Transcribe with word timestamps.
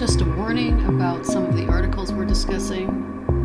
Just 0.00 0.22
a 0.22 0.24
warning 0.24 0.82
about 0.86 1.26
some 1.26 1.44
of 1.44 1.54
the 1.54 1.66
articles 1.66 2.10
we're 2.10 2.24
discussing. 2.24 2.86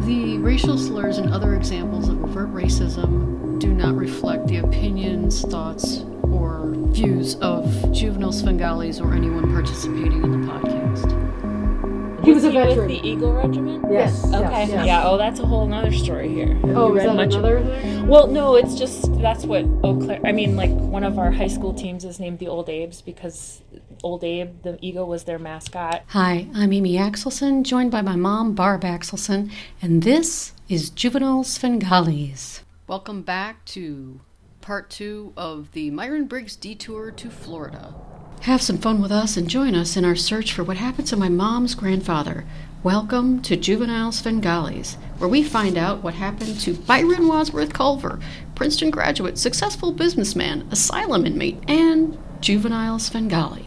The 0.05 0.37
racial 0.37 0.77
slurs 0.77 1.17
and 1.17 1.33
other 1.33 1.53
examples 1.53 2.07
of 2.07 2.23
overt 2.23 2.53
racism 2.53 3.59
do 3.59 3.73
not 3.73 3.97
reflect 3.97 4.47
the 4.47 4.59
opinions, 4.59 5.41
thoughts, 5.41 6.05
or 6.21 6.73
views 6.93 7.35
of 7.41 7.65
juvenile 7.91 8.31
Svengalis 8.31 9.01
or 9.01 9.13
anyone 9.13 9.51
participating 9.51 10.23
in 10.23 10.31
the 10.31 10.47
podcast. 10.47 12.23
He 12.23 12.31
was 12.31 12.45
a 12.45 12.51
he 12.51 12.57
with 12.57 12.87
the 12.87 13.05
Eagle 13.05 13.33
Regiment? 13.33 13.83
Yes. 13.91 14.25
Okay. 14.25 14.39
yes, 14.39 14.69
yes. 14.69 14.87
Yeah. 14.87 15.05
Oh, 15.05 15.17
that's 15.17 15.41
a 15.41 15.45
whole 15.45 15.67
nother 15.67 15.91
story 15.91 16.29
here. 16.29 16.57
Oh, 16.63 16.93
you 16.93 16.99
is 16.99 17.03
that 17.03 17.15
much 17.17 17.35
of- 17.35 17.43
another 17.43 17.65
thing? 17.65 18.07
Well, 18.07 18.27
no, 18.27 18.55
it's 18.55 18.75
just 18.75 19.13
that's 19.19 19.43
what 19.43 19.65
Eau 19.83 19.99
Claire. 19.99 20.21
I 20.23 20.31
mean, 20.31 20.55
like 20.55 20.71
one 20.71 21.03
of 21.03 21.19
our 21.19 21.31
high 21.31 21.49
school 21.49 21.73
teams 21.73 22.05
is 22.05 22.17
named 22.17 22.39
the 22.39 22.47
Old 22.47 22.69
Abes 22.69 23.01
because 23.01 23.61
Old 24.03 24.23
Abe, 24.23 24.61
the 24.63 24.77
eagle, 24.81 25.07
was 25.07 25.23
their 25.23 25.39
mascot. 25.39 26.03
Hi, 26.07 26.47
I'm 26.53 26.73
Amy 26.73 26.95
Axelson, 26.95 27.63
joined 27.63 27.91
by 27.91 28.01
my 28.01 28.15
mom, 28.15 28.53
Barb 28.53 28.81
Axelson, 28.81 29.51
and 29.81 30.03
this 30.03 30.53
is 30.69 30.89
Juvenile 30.89 31.43
Svengalis. 31.43 32.61
Welcome 32.87 33.21
back 33.21 33.65
to 33.65 34.19
part 34.61 34.89
two 34.89 35.33
of 35.37 35.71
the 35.73 35.91
Myron 35.91 36.25
Briggs 36.25 36.55
detour 36.55 37.11
to 37.11 37.29
Florida. 37.29 37.93
Have 38.41 38.61
some 38.61 38.77
fun 38.77 39.01
with 39.01 39.11
us 39.11 39.37
and 39.37 39.49
join 39.49 39.73
us 39.75 39.97
in 39.97 40.05
our 40.05 40.15
search 40.15 40.53
for 40.53 40.63
what 40.63 40.77
happened 40.77 41.07
to 41.07 41.17
my 41.17 41.29
mom's 41.29 41.73
grandfather. 41.73 42.45
Welcome 42.83 43.41
to 43.41 43.55
Juvenile 43.55 44.11
Svengalis, 44.11 44.97
where 45.17 45.29
we 45.29 45.41
find 45.41 45.77
out 45.77 46.03
what 46.03 46.13
happened 46.13 46.59
to 46.59 46.75
Byron 46.75 47.27
Wadsworth 47.27 47.73
Culver, 47.73 48.19
Princeton 48.53 48.91
graduate, 48.91 49.39
successful 49.39 49.91
businessman, 49.91 50.67
asylum 50.69 51.25
inmate, 51.25 51.57
and 51.67 52.19
juvenile 52.41 52.99
Svengali. 52.99 53.63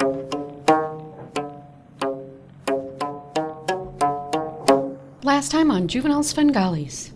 Last 5.39 5.53
time 5.53 5.71
on 5.71 5.87
Juvenile 5.87 6.25
Svengalis. 6.25 7.13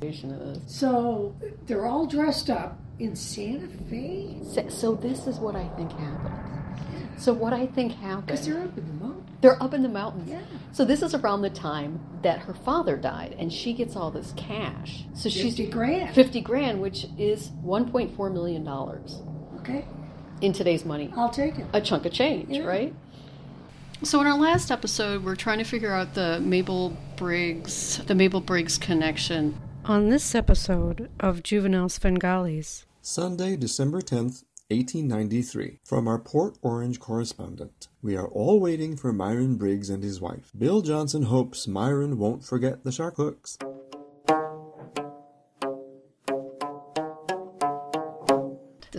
So 0.71 1.35
they're 1.67 1.87
all 1.87 2.07
dressed 2.07 2.51
up 2.51 2.79
in 3.01 3.17
Santa 3.17 3.67
Fe 3.67 4.39
So, 4.45 4.69
so 4.69 4.95
this 4.95 5.27
is 5.27 5.41
what 5.41 5.57
I 5.57 5.67
think 5.71 5.91
happened. 5.91 7.21
So 7.21 7.33
what 7.33 7.53
I 7.53 7.67
think 7.67 7.95
happened, 7.95 8.27
because 8.27 8.47
they're 8.47 8.63
up 8.63 8.79
in 8.79 8.87
the 8.87 8.93
mountains. 9.05 9.31
they're 9.41 9.61
up 9.61 9.75
in 9.75 9.83
the 9.83 9.89
mountains. 9.89 10.31
Yeah. 10.31 10.41
So 10.71 10.85
this 10.85 11.03
is 11.03 11.17
around 11.17 11.43
the 11.43 11.51
time 11.51 11.99
that 12.23 12.39
her 12.39 12.55
father 12.55 12.97
died, 12.97 13.35
and 13.41 13.53
she 13.53 13.73
gets 13.73 13.97
all 13.97 14.13
this 14.13 14.33
cash. 14.37 15.03
So 15.15 15.29
she's 15.29 15.57
Fifty 15.57 15.67
grand. 15.67 16.15
fifty 16.15 16.41
grand, 16.41 16.81
which 16.81 17.07
is 17.19 17.49
one 17.61 17.91
point 17.91 18.15
four 18.15 18.31
million 18.31 18.63
dollars 18.63 19.21
Okay, 19.59 19.85
in 20.41 20.53
today's 20.53 20.85
money. 20.85 21.13
I'll 21.17 21.29
take 21.29 21.59
it. 21.59 21.67
A 21.73 21.81
chunk 21.81 22.07
of 22.07 22.13
change, 22.13 22.51
Yeah. 22.51 22.63
right? 22.63 22.95
So 24.05 24.21
in 24.21 24.27
our 24.27 24.37
last 24.37 24.73
episode, 24.73 25.23
we're 25.25 25.37
trying 25.37 25.59
to 25.59 25.65
figure 25.65 25.93
out 25.93 26.15
the 26.15 26.41
Mabel 26.41 26.97
Briggs, 27.17 27.99
the 27.99 28.17
Mabel 28.17 28.41
Briggs 28.41 28.77
connection. 28.77 29.57
On 29.85 30.09
this 30.09 30.35
episode 30.35 31.09
of 31.21 31.45
Juvenile 31.45 31.89
Svengalis, 31.89 32.85
Sunday, 33.01 33.57
December 33.57 34.01
10th, 34.01 34.43
1893. 34.71 35.79
From 35.85 36.09
our 36.09 36.19
Port 36.19 36.59
Orange 36.63 36.99
correspondent. 36.99 37.89
We 38.03 38.17
are 38.17 38.27
all 38.27 38.59
waiting 38.59 38.97
for 38.97 39.13
Myron 39.13 39.57
Briggs 39.57 39.89
and 39.89 40.03
his 40.03 40.21
wife. 40.21 40.51
Bill 40.59 40.83
Johnson 40.83 41.25
hopes 41.25 41.69
Myron 41.69 42.19
won't 42.19 42.45
forget 42.45 42.83
the 42.83 42.91
shark 42.93 43.17
hooks. 43.17 43.57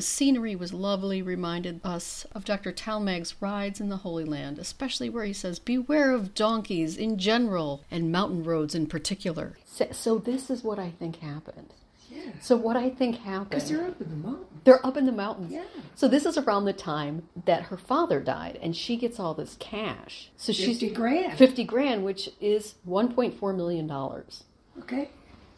Scenery 0.06 0.56
was 0.56 0.74
lovely, 0.74 1.22
reminded 1.22 1.82
us 1.84 2.26
of 2.34 2.46
Dr. 2.46 2.72
Talmage's 2.72 3.36
rides 3.42 3.80
in 3.82 3.90
the 3.90 3.98
Holy 3.98 4.24
Land, 4.26 4.60
especially 4.60 5.10
where 5.10 5.26
he 5.26 5.34
says, 5.34 5.60
Beware 5.60 6.12
of 6.12 6.34
donkeys 6.34 6.98
in 6.98 7.18
general 7.18 7.84
and 7.90 8.12
mountain 8.12 8.44
roads 8.44 8.76
in 8.76 8.88
particular. 8.88 9.58
So, 9.66 9.88
so 9.92 10.18
this 10.18 10.50
is 10.50 10.64
what 10.64 10.80
I 10.80 10.92
think 10.92 11.18
happened. 11.18 11.74
Yeah, 12.12 12.32
So, 12.42 12.56
what 12.56 12.78
I 12.78 12.90
think 12.92 13.18
happened. 13.20 13.50
because 13.50 13.70
they're 13.70 13.88
up 13.88 14.00
in 14.02 14.10
the 14.10 14.16
mountains. 14.16 14.48
They're 14.66 14.86
up 14.86 14.98
in 14.98 15.06
the 15.06 15.12
mountains. 15.12 15.52
Yeah. 15.52 15.64
So 15.96 16.08
this 16.08 16.26
is 16.28 16.38
around 16.38 16.66
the 16.66 16.74
time 16.74 17.28
that 17.46 17.64
her 17.64 17.78
father 17.78 18.20
died, 18.20 18.60
and 18.62 18.76
she 18.76 18.98
gets 18.98 19.20
all 19.20 19.34
this 19.34 19.58
cash. 19.60 20.30
So 20.38 20.54
she's 20.54 20.80
Fifty 20.80 20.90
grand. 20.92 21.38
fifty 21.38 21.64
grand, 21.64 22.06
which 22.06 22.30
is 22.40 22.76
one 22.84 23.14
point 23.14 23.34
four 23.40 23.52
million 23.52 23.88
dollars 23.88 24.44
Okay, 24.80 25.10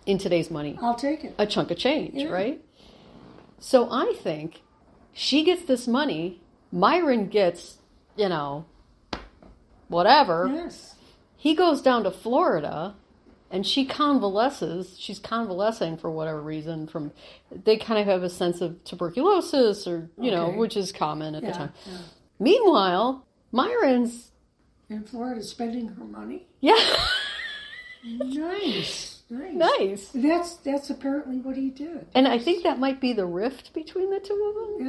in 0.05 0.17
today's 0.17 0.49
money. 0.49 0.79
I'll 0.81 0.95
take 0.95 1.23
it. 1.25 1.35
A 1.37 1.45
chunk 1.45 1.71
of 1.71 1.77
change, 1.77 2.13
Yeah. 2.15 2.29
right? 2.29 2.61
So 3.65 3.87
I 3.91 4.13
think 4.21 4.61
she 5.11 5.43
gets 5.43 5.63
this 5.65 5.87
money. 5.87 6.39
Myron 6.71 7.29
gets, 7.29 7.79
you 8.15 8.29
know, 8.29 8.65
whatever. 9.87 10.51
Yes. 10.53 10.93
He 11.35 11.55
goes 11.55 11.81
down 11.81 12.03
to 12.03 12.11
Florida 12.11 12.93
and 13.49 13.65
she 13.65 13.83
convalesces. 13.83 14.95
She's 14.99 15.17
convalescing 15.17 15.97
for 15.97 16.11
whatever 16.11 16.39
reason 16.43 16.85
from 16.85 17.11
they 17.51 17.77
kind 17.77 17.99
of 17.99 18.05
have 18.05 18.21
a 18.21 18.29
sense 18.29 18.61
of 18.61 18.83
tuberculosis 18.83 19.87
or, 19.87 20.11
you 20.21 20.29
know, 20.29 20.51
which 20.51 20.77
is 20.77 20.91
common 20.91 21.33
at 21.33 21.41
Yeah, 21.41 21.51
the 21.51 21.57
time. 21.57 21.73
yeah. 21.87 21.97
Meanwhile, 22.39 23.25
Myron's 23.51 24.31
In 24.89 25.03
Florida, 25.05 25.41
spending 25.41 25.87
her 25.87 26.03
money. 26.03 26.45
yeah, 26.61 26.75
Nice, 28.03 29.14
nice. 29.29 29.53
nice. 29.53 30.09
That's 30.13 30.55
that's 30.57 30.89
apparently 30.89 31.37
what 31.37 31.55
he 31.55 31.69
did. 31.69 32.07
And 32.13 32.27
I 32.27 32.39
think 32.39 32.63
that 32.63 32.79
might 32.79 32.99
be 32.99 33.13
the 33.13 33.25
rift 33.25 33.73
between 33.73 34.09
the 34.11 34.19
two 34.19 34.53
of 34.55 34.55
them. 34.55 34.87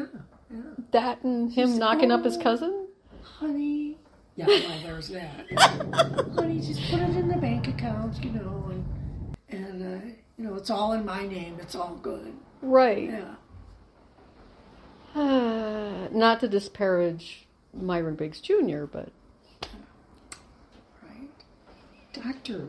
Yeah, 0.51 0.57
yeah. 0.57 0.85
That 0.93 1.23
and 1.23 1.53
him 1.53 1.69
Just 1.69 1.79
knocking 1.79 2.11
up 2.11 2.25
his 2.25 2.37
cousin. 2.37 2.89
Honey. 3.23 3.99
Yeah, 4.37 4.47
well, 4.47 4.81
there's 4.85 5.09
that. 5.09 5.47
Honey, 6.35 6.61
just 6.61 6.91
put 6.91 7.01
it 7.01 7.17
in 7.17 7.29
the 7.29 7.39
bank 7.39 7.69
account, 7.69 8.23
you 8.23 8.31
know, 8.33 8.71
and 8.71 8.85
and 9.49 9.83
uh, 9.83 10.07
you 10.37 10.45
know 10.45 10.55
it's 10.55 10.71
all 10.71 10.93
in 10.93 11.05
my 11.05 11.27
name. 11.27 11.57
It's 11.61 11.75
all 11.75 11.97
good. 12.03 12.35
Right. 12.61 13.11
Yeah. 13.11 13.35
Not 16.13 16.41
to 16.41 16.49
disparage 16.49 17.47
Myron 17.73 18.17
Briggs 18.17 18.41
Jr., 18.41 18.85
but 18.85 19.09
Right. 21.03 21.31
Doctor, 22.13 22.69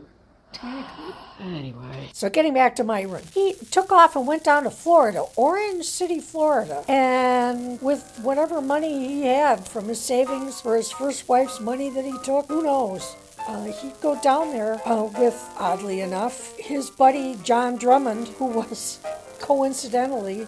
Anyway. 1.40 2.10
So 2.12 2.28
getting 2.28 2.54
back 2.54 2.74
to 2.76 2.84
Myron, 2.84 3.22
he 3.32 3.54
took 3.70 3.92
off 3.92 4.16
and 4.16 4.26
went 4.26 4.42
down 4.42 4.64
to 4.64 4.70
Florida, 4.70 5.24
Orange 5.36 5.84
City, 5.84 6.20
Florida, 6.20 6.84
and 6.88 7.80
with 7.80 8.18
whatever 8.22 8.60
money 8.60 9.06
he 9.06 9.26
had 9.26 9.66
from 9.66 9.86
his 9.86 10.00
savings 10.00 10.60
for 10.60 10.76
his 10.76 10.90
first 10.90 11.28
wife's 11.28 11.60
money 11.60 11.90
that 11.90 12.04
he 12.04 12.14
took, 12.24 12.48
who 12.48 12.62
knows? 12.62 13.14
Uh, 13.46 13.64
he'd 13.64 14.00
go 14.00 14.20
down 14.20 14.50
there 14.50 14.80
uh, 14.86 15.04
with, 15.18 15.48
oddly 15.58 16.00
enough, 16.00 16.56
his 16.58 16.90
buddy 16.90 17.36
John 17.44 17.76
Drummond, 17.76 18.28
who 18.28 18.46
was 18.46 18.98
coincidentally 19.40 20.46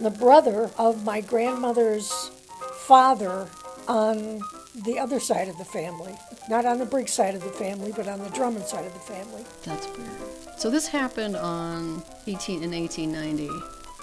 the 0.00 0.10
brother 0.10 0.70
of 0.76 1.04
my 1.04 1.20
grandmother's 1.20 2.30
father 2.74 3.48
on 3.86 4.40
the 4.74 4.98
other 4.98 5.20
side 5.20 5.48
of 5.48 5.58
the 5.58 5.64
family. 5.64 6.14
Not 6.48 6.64
on 6.64 6.78
the 6.78 6.86
Briggs 6.86 7.12
side 7.12 7.34
of 7.34 7.42
the 7.42 7.50
family, 7.50 7.92
but 7.94 8.08
on 8.08 8.18
the 8.20 8.30
Drummond 8.30 8.64
side 8.64 8.86
of 8.86 8.94
the 8.94 9.00
family. 9.00 9.44
That's 9.64 9.86
weird. 9.96 10.58
So 10.58 10.70
this 10.70 10.86
happened 10.86 11.36
on 11.36 12.02
18 12.26 12.62
in 12.62 12.70
1890. 12.70 13.48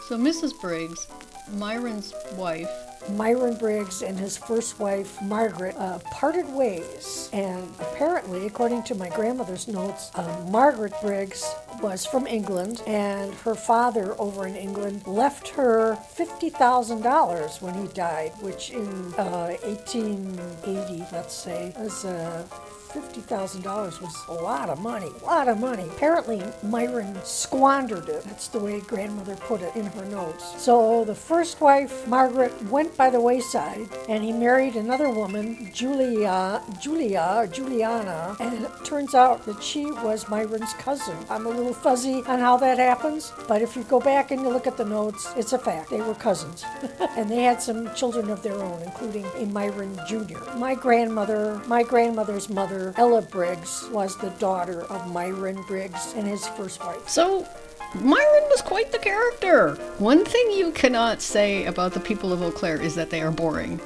So 0.07 0.17
Mrs. 0.17 0.59
Briggs, 0.59 1.07
Myron's 1.51 2.13
wife, 2.35 2.69
Myron 3.09 3.55
Briggs 3.55 4.01
and 4.01 4.17
his 4.19 4.37
first 4.37 4.79
wife, 4.79 5.21
Margaret, 5.21 5.75
uh, 5.77 5.99
parted 6.11 6.47
ways. 6.53 7.29
And 7.33 7.73
apparently, 7.79 8.45
according 8.45 8.83
to 8.83 8.95
my 8.95 9.09
grandmother's 9.09 9.67
notes, 9.67 10.11
uh, 10.15 10.45
Margaret 10.49 10.93
Briggs 11.01 11.43
was 11.81 12.05
from 12.05 12.27
England, 12.27 12.81
and 12.85 13.33
her 13.35 13.55
father 13.55 14.15
over 14.19 14.45
in 14.45 14.55
England 14.55 15.07
left 15.07 15.49
her 15.49 15.95
$50,000 15.95 17.61
when 17.61 17.73
he 17.73 17.87
died, 17.93 18.31
which 18.41 18.71
in 18.71 19.13
uh, 19.17 19.55
1880, 19.63 21.05
let's 21.11 21.33
say, 21.33 21.73
was. 21.77 22.05
Uh, 22.05 22.45
$50,000 22.89 24.01
was 24.01 24.25
a 24.27 24.33
lot 24.33 24.69
of 24.69 24.79
money. 24.79 25.11
A 25.21 25.25
lot 25.25 25.47
of 25.47 25.59
money. 25.59 25.83
Apparently, 25.95 26.41
Myron 26.63 27.15
squandered 27.23 28.09
it. 28.09 28.23
That's 28.23 28.47
the 28.47 28.59
way 28.59 28.81
grandmother 28.81 29.35
put 29.35 29.61
it 29.61 29.75
in 29.75 29.85
her 29.85 30.05
notes. 30.05 30.61
So 30.61 31.05
the 31.05 31.15
first 31.15 31.61
wife, 31.61 32.07
Margaret, 32.07 32.53
went 32.69 32.95
by 32.97 33.09
the 33.09 33.21
wayside 33.21 33.87
and 34.07 34.23
he 34.23 34.31
married 34.31 34.75
another 34.75 35.09
woman, 35.09 35.69
Julia, 35.73 36.61
Julia 36.81 37.33
or 37.37 37.47
Juliana, 37.47 38.35
and 38.39 38.65
it 38.65 38.71
turns 38.85 39.13
out 39.13 39.45
that 39.45 39.61
she 39.61 39.85
was 39.85 40.27
Myron's 40.29 40.73
cousin. 40.73 41.17
I'm 41.29 41.45
a 41.45 41.49
little 41.49 41.73
fuzzy 41.73 42.23
on 42.23 42.39
how 42.39 42.57
that 42.57 42.79
happens, 42.79 43.31
but 43.47 43.61
if 43.61 43.75
you 43.75 43.83
go 43.83 43.99
back 43.99 44.31
and 44.31 44.41
you 44.41 44.49
look 44.49 44.67
at 44.67 44.77
the 44.77 44.85
notes, 44.85 45.31
it's 45.35 45.53
a 45.53 45.59
fact. 45.59 45.89
They 45.89 46.01
were 46.01 46.15
cousins. 46.15 46.65
and 47.17 47.29
they 47.29 47.43
had 47.43 47.61
some 47.61 47.93
children 47.93 48.29
of 48.29 48.41
their 48.41 48.55
own, 48.55 48.81
including 48.81 49.25
a 49.37 49.45
Myron 49.45 49.99
Jr. 50.07 50.39
My 50.57 50.73
grandmother, 50.75 51.61
my 51.67 51.83
grandmother's 51.83 52.49
mother, 52.49 52.78
Ella 52.97 53.21
Briggs, 53.21 53.87
was 53.91 54.17
the 54.17 54.29
daughter 54.31 54.83
of 54.83 55.11
Myron 55.11 55.61
Briggs 55.67 56.13
and 56.15 56.27
his 56.27 56.47
first 56.49 56.79
wife. 56.81 57.07
So, 57.07 57.47
Myron 57.95 58.43
was 58.49 58.61
quite 58.61 58.91
the 58.91 58.99
character. 58.99 59.75
One 59.97 60.23
thing 60.25 60.51
you 60.51 60.71
cannot 60.71 61.21
say 61.21 61.65
about 61.65 61.93
the 61.93 61.99
people 61.99 62.31
of 62.31 62.41
Eau 62.41 62.51
Claire 62.51 62.81
is 62.81 62.95
that 62.95 63.09
they 63.09 63.21
are 63.21 63.31
boring. 63.31 63.79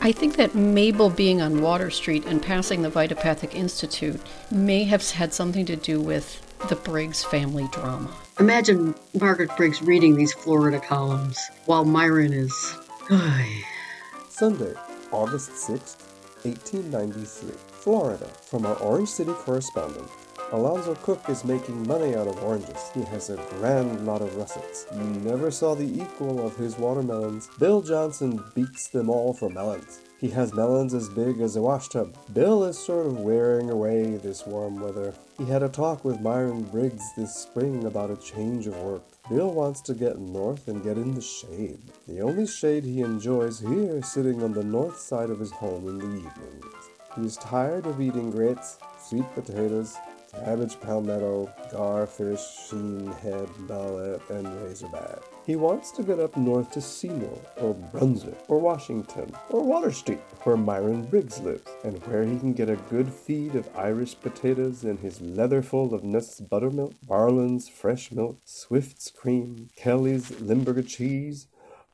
I 0.00 0.08
I 0.08 0.12
think 0.12 0.36
that 0.36 0.54
Mabel 0.54 1.10
being 1.10 1.42
on 1.42 1.60
Water 1.60 1.90
Street 1.90 2.24
and 2.24 2.42
passing 2.42 2.80
the 2.80 2.88
Vitopathic 2.88 3.54
Institute 3.54 4.18
may 4.50 4.84
have 4.84 5.10
had 5.10 5.34
something 5.34 5.66
to 5.66 5.76
do 5.76 6.00
with 6.00 6.40
the 6.70 6.76
Briggs 6.76 7.22
family 7.22 7.68
drama. 7.72 8.10
Imagine 8.40 8.94
Margaret 9.20 9.54
Briggs 9.56 9.82
reading 9.82 10.16
these 10.16 10.32
Florida 10.32 10.80
columns 10.80 11.38
while 11.66 11.84
Myron 11.84 12.32
is. 12.32 12.74
Sunday, 14.30 14.72
August 15.12 15.50
6th, 15.50 15.96
1893. 16.44 17.50
Florida. 17.70 18.26
From 18.42 18.66
our 18.66 18.76
Orange 18.76 19.08
City 19.08 19.32
correspondent. 19.32 20.08
Alonzo 20.52 20.94
Cook 20.94 21.28
is 21.28 21.44
making 21.44 21.86
money 21.86 22.14
out 22.14 22.26
of 22.26 22.42
oranges. 22.42 22.90
He 22.94 23.02
has 23.02 23.28
a 23.28 23.36
grand 23.50 24.06
lot 24.06 24.22
of 24.22 24.34
russets. 24.36 24.86
You 24.94 25.02
never 25.02 25.50
saw 25.50 25.74
the 25.74 26.00
equal 26.02 26.46
of 26.46 26.56
his 26.56 26.78
watermelons. 26.78 27.48
Bill 27.58 27.82
Johnson 27.82 28.42
beats 28.54 28.88
them 28.88 29.10
all 29.10 29.34
for 29.34 29.50
melons. 29.50 30.00
He 30.18 30.30
has 30.30 30.54
melons 30.54 30.94
as 30.94 31.08
big 31.08 31.40
as 31.40 31.56
a 31.56 31.62
washtub. 31.62 32.16
Bill 32.32 32.64
is 32.64 32.78
sort 32.78 33.06
of 33.06 33.20
wearing 33.20 33.70
away 33.70 34.16
this 34.16 34.46
warm 34.46 34.80
weather. 34.80 35.12
He 35.36 35.44
had 35.44 35.62
a 35.62 35.68
talk 35.68 36.04
with 36.04 36.20
Myron 36.20 36.62
Briggs 36.62 37.04
this 37.14 37.34
spring 37.36 37.84
about 37.84 38.10
a 38.10 38.16
change 38.16 38.66
of 38.66 38.76
work. 38.78 39.04
Bill 39.28 39.50
wants 39.50 39.82
to 39.82 39.94
get 39.94 40.18
north 40.18 40.68
and 40.68 40.82
get 40.82 40.96
in 40.96 41.14
the 41.14 41.20
shade. 41.20 41.80
The 42.06 42.20
only 42.20 42.46
shade 42.46 42.84
he 42.84 43.02
enjoys 43.02 43.60
here 43.60 43.98
is 43.98 44.10
sitting 44.10 44.42
on 44.42 44.54
the 44.54 44.64
north 44.64 44.98
side 44.98 45.28
of 45.28 45.38
his 45.38 45.50
home 45.50 45.86
in 45.86 45.98
the 45.98 46.06
evenings. 46.06 46.74
He 47.14 47.26
is 47.26 47.36
tired 47.36 47.86
of 47.86 48.00
eating 48.00 48.30
grits, 48.30 48.78
sweet 48.98 49.26
potatoes, 49.34 49.96
cabbage 50.32 50.80
palmetto, 50.80 51.52
garfish, 51.70 52.40
sheepshead, 52.70 53.50
mullet, 53.68 54.22
and 54.30 54.62
razorback. 54.62 55.20
He 55.48 55.56
wants 55.56 55.92
to 55.92 56.02
get 56.02 56.20
up 56.20 56.36
north 56.36 56.72
to 56.72 56.82
Seymour, 56.82 57.40
or 57.56 57.72
Brunswick, 57.72 58.38
or 58.48 58.58
Washington, 58.58 59.34
or 59.48 59.62
Water 59.62 59.90
Street, 59.90 60.20
where 60.42 60.58
Myron 60.58 61.06
Briggs 61.06 61.40
lives, 61.40 61.70
and 61.84 61.96
where 62.06 62.22
he 62.22 62.38
can 62.38 62.52
get 62.52 62.68
a 62.68 62.76
good 62.76 63.10
feed 63.10 63.54
of 63.54 63.74
Irish 63.74 64.20
potatoes 64.20 64.84
and 64.84 64.98
his 64.98 65.22
leatherful 65.22 65.94
of 65.94 66.04
Nuss 66.04 66.38
buttermilk, 66.38 66.92
Barland's 67.02 67.66
fresh 67.66 68.12
milk, 68.12 68.36
Swift's 68.44 69.10
cream, 69.10 69.70
Kelly's 69.74 70.38
Limburger 70.38 70.82
cheese, 70.82 71.46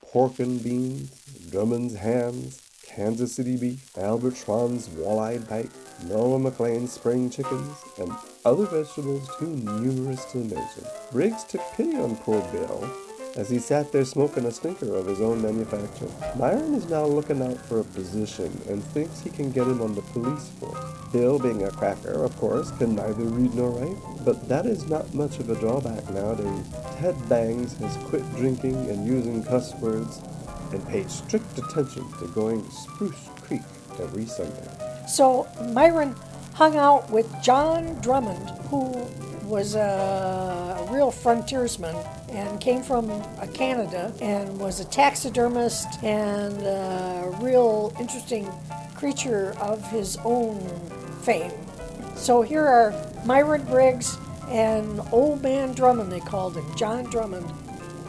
pork 0.03 0.41
and 0.41 0.61
beans, 0.61 1.13
Drummond's 1.49 1.95
hams, 1.95 2.61
Kansas 2.85 3.37
City 3.37 3.57
beef, 3.57 3.97
Albert 3.97 4.35
Schwann's 4.37 4.89
walleye 4.89 5.49
bite, 5.49 5.71
Noah 6.09 6.41
McLean's 6.41 6.93
spring 6.93 7.31
chickens, 7.31 7.85
and 8.01 8.11
other 8.45 8.67
vegetables 8.67 9.31
too 9.39 9.47
numerous 9.47 10.25
to 10.33 10.39
mention. 10.39 10.85
Briggs 11.13 11.45
took 11.45 11.63
pity 11.77 11.95
on 11.95 12.17
poor 12.17 12.43
Bill 12.51 12.93
as 13.37 13.51
he 13.51 13.59
sat 13.59 13.91
there 13.91 14.05
smoking 14.05 14.45
a 14.45 14.51
stinker 14.51 14.95
of 14.95 15.07
his 15.07 15.21
own 15.21 15.43
manufacture. 15.43 16.09
Myron 16.37 16.75
is 16.75 16.89
now 16.89 17.05
looking 17.05 17.43
out 17.43 17.59
for 17.67 17.81
a 17.81 17.85
position 17.85 18.61
and 18.69 18.83
thinks 18.83 19.21
he 19.21 19.31
can 19.31 19.51
get 19.51 19.67
him 19.67 19.83
on 19.83 19.95
the 19.95 20.03
police 20.03 20.49
force. 20.61 20.79
Bill, 21.13 21.39
being 21.39 21.63
a 21.65 21.71
cracker, 21.71 22.25
of 22.25 22.37
course, 22.39 22.71
can 22.73 22.95
neither 22.95 23.25
read 23.25 23.55
nor 23.55 23.71
write, 23.71 23.97
but 24.25 24.49
that 24.49 24.67
is 24.67 24.89
not 24.89 25.13
much 25.15 25.39
of 25.39 25.51
a 25.51 25.57
drawback 25.57 26.09
nowadays. 26.11 26.67
Ted 26.99 27.17
Bangs 27.29 27.77
has 27.79 27.97
quit 28.09 28.25
drinking 28.37 28.77
and 28.91 29.07
using 29.07 29.43
cuss 29.43 29.75
words 29.77 30.21
and 30.73 30.87
paid 30.89 31.11
strict 31.11 31.59
attention 31.59 32.05
to 32.19 32.27
going 32.29 32.65
to 32.65 32.71
Spruce 32.71 33.29
Creek 33.43 33.63
every 34.01 34.27
Sunday. 34.27 34.69
So 35.09 35.47
Myron 35.73 36.15
hung 36.55 36.77
out 36.77 37.11
with 37.11 37.31
John 37.43 38.01
Drummond, 38.01 38.51
who 38.71 39.07
was 39.47 39.75
a 39.75 40.87
real 40.91 41.11
frontiersman 41.11 41.97
and 42.31 42.61
came 42.61 42.83
from 42.83 43.11
uh, 43.11 43.47
Canada 43.53 44.13
and 44.21 44.59
was 44.59 44.81
a 44.81 44.85
taxidermist 44.85 46.03
and 46.03 46.63
a 46.63 47.31
real 47.41 47.95
interesting 47.99 48.51
creature 48.95 49.55
of 49.61 49.87
his 49.91 50.19
own 50.25 50.61
fame. 51.23 51.53
So 52.17 52.43
here 52.43 52.67
are 52.67 52.95
Myron 53.25 53.65
Briggs 53.65 54.17
and 54.49 55.01
Old 55.13 55.43
Man 55.43 55.73
Drummond, 55.73 56.13
they 56.13 56.21
called 56.21 56.57
him, 56.57 56.77
John 56.77 57.05
Drummond, 57.05 57.51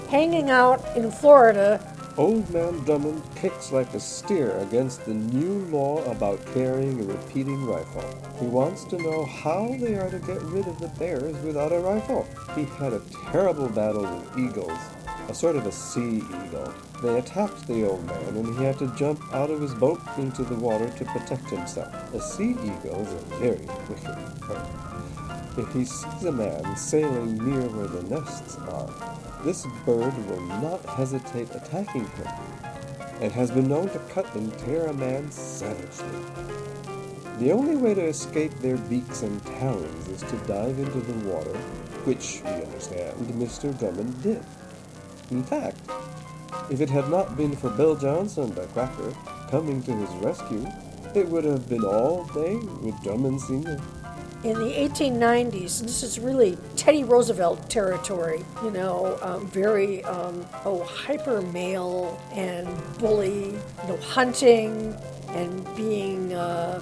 hanging 0.10 0.50
out 0.50 0.84
in 0.96 1.12
Florida 1.12 1.95
Old 2.18 2.50
Man 2.50 2.80
Drummond 2.86 3.22
kicks 3.36 3.74
like 3.74 3.94
a 3.94 4.00
steer 4.00 4.58
against 4.60 5.04
the 5.04 5.14
new 5.14 5.66
law 5.66 6.02
about 6.10 6.46
carrying 6.54 7.02
a 7.02 7.04
repeating 7.04 7.66
rifle. 7.66 8.06
He 8.40 8.46
wants 8.46 8.86
to 8.86 8.98
know 8.98 9.26
how 9.26 9.76
they 9.78 9.96
are 9.96 10.10
to 10.10 10.20
get 10.20 10.42
rid 10.44 10.66
of 10.66 10.80
the 10.80 10.88
bears 10.98 11.36
without 11.44 11.74
a 11.74 11.80
rifle. 11.80 12.26
He 12.56 12.64
had 12.64 12.94
a 12.94 13.02
terrible 13.32 13.68
battle 13.68 14.04
with 14.04 14.40
eagles, 14.40 14.80
a 15.28 15.36
sort 15.36 15.58
of 15.58 15.66
a 15.66 15.74
sea 15.74 16.20
eagle. 16.20 16.74
They 17.04 17.20
attacked 17.20 17.68
the 17.68 17.86
old 17.86 18.06
man 18.06 18.38
and 18.38 18.58
he 18.58 18.64
had 18.64 18.80
to 18.80 18.96
jump 18.96 19.22
out 19.34 19.52
of 19.52 19.60
his 19.60 19.74
boat 19.74 20.00
into 20.18 20.44
the 20.44 20.56
water 20.56 20.90
to 20.90 21.06
protect 21.06 21.50
himself. 21.50 21.94
A 22.14 22.22
sea 22.22 22.52
eagle 22.52 23.02
is 23.02 23.12
a 23.12 23.26
very 23.40 23.68
wicked 23.90 24.40
bird. 24.40 24.68
If 25.58 25.74
he 25.74 25.84
sees 25.84 26.24
a 26.24 26.32
man 26.32 26.78
sailing 26.78 27.38
near 27.38 27.68
where 27.70 27.88
the 27.88 28.04
nests 28.04 28.58
are, 28.70 28.90
this 29.46 29.68
bird 29.86 30.18
will 30.28 30.42
not 30.42 30.84
hesitate 30.86 31.54
attacking 31.54 32.08
him, 32.08 32.28
and 33.22 33.32
has 33.32 33.52
been 33.52 33.70
known 33.70 33.88
to 33.90 34.00
cut 34.10 34.34
and 34.34 34.52
tear 34.60 34.88
a 34.88 34.94
man 34.94 35.32
savagely. 35.32 36.20
The 37.38 37.52
only 37.52 37.76
way 37.76 37.94
to 37.94 38.06
escape 38.06 38.52
their 38.56 38.78
beaks 38.78 39.22
and 39.22 39.44
talons 39.46 40.08
is 40.08 40.22
to 40.22 40.38
dive 40.48 40.80
into 40.80 41.00
the 41.00 41.30
water, 41.30 41.56
which, 42.06 42.42
we 42.44 42.50
understand, 42.50 43.20
Mr. 43.40 43.78
Drummond 43.78 44.24
did. 44.24 44.44
In 45.30 45.44
fact, 45.44 45.78
if 46.72 46.82
it 46.82 46.90
had 46.90 47.08
not 47.12 47.38
been 47.38 47.56
for 47.56 47.70
Bill 47.70 47.96
Johnson, 47.96 48.54
the 48.56 48.66
cracker, 48.68 49.14
coming 49.52 49.84
to 49.84 49.94
his 49.94 50.10
rescue, 50.24 50.66
it 51.14 51.28
would 51.30 51.44
have 51.44 51.70
been 51.70 51.84
all 51.86 52.26
day 52.34 52.56
with 52.82 53.00
Drummond 53.04 53.40
Sr 53.42 53.80
in 54.44 54.54
the 54.60 54.72
1890s, 54.74 55.82
this 55.82 56.04
is 56.04 56.20
really 56.20 56.58
Teddy 56.76 57.04
Roosevelt 57.04 57.70
territory, 57.70 58.46
you 58.64 58.72
know, 58.72 59.18
um, 59.22 59.48
very, 59.48 60.04
um, 60.04 60.46
oh, 60.66 60.84
hyper 60.84 61.42
male 61.42 62.22
and 62.32 62.68
bully, 63.00 63.52
you 63.52 63.88
know, 63.88 63.98
hunting 63.98 64.96
and 65.30 65.76
being, 65.76 66.34
uh, 66.34 66.82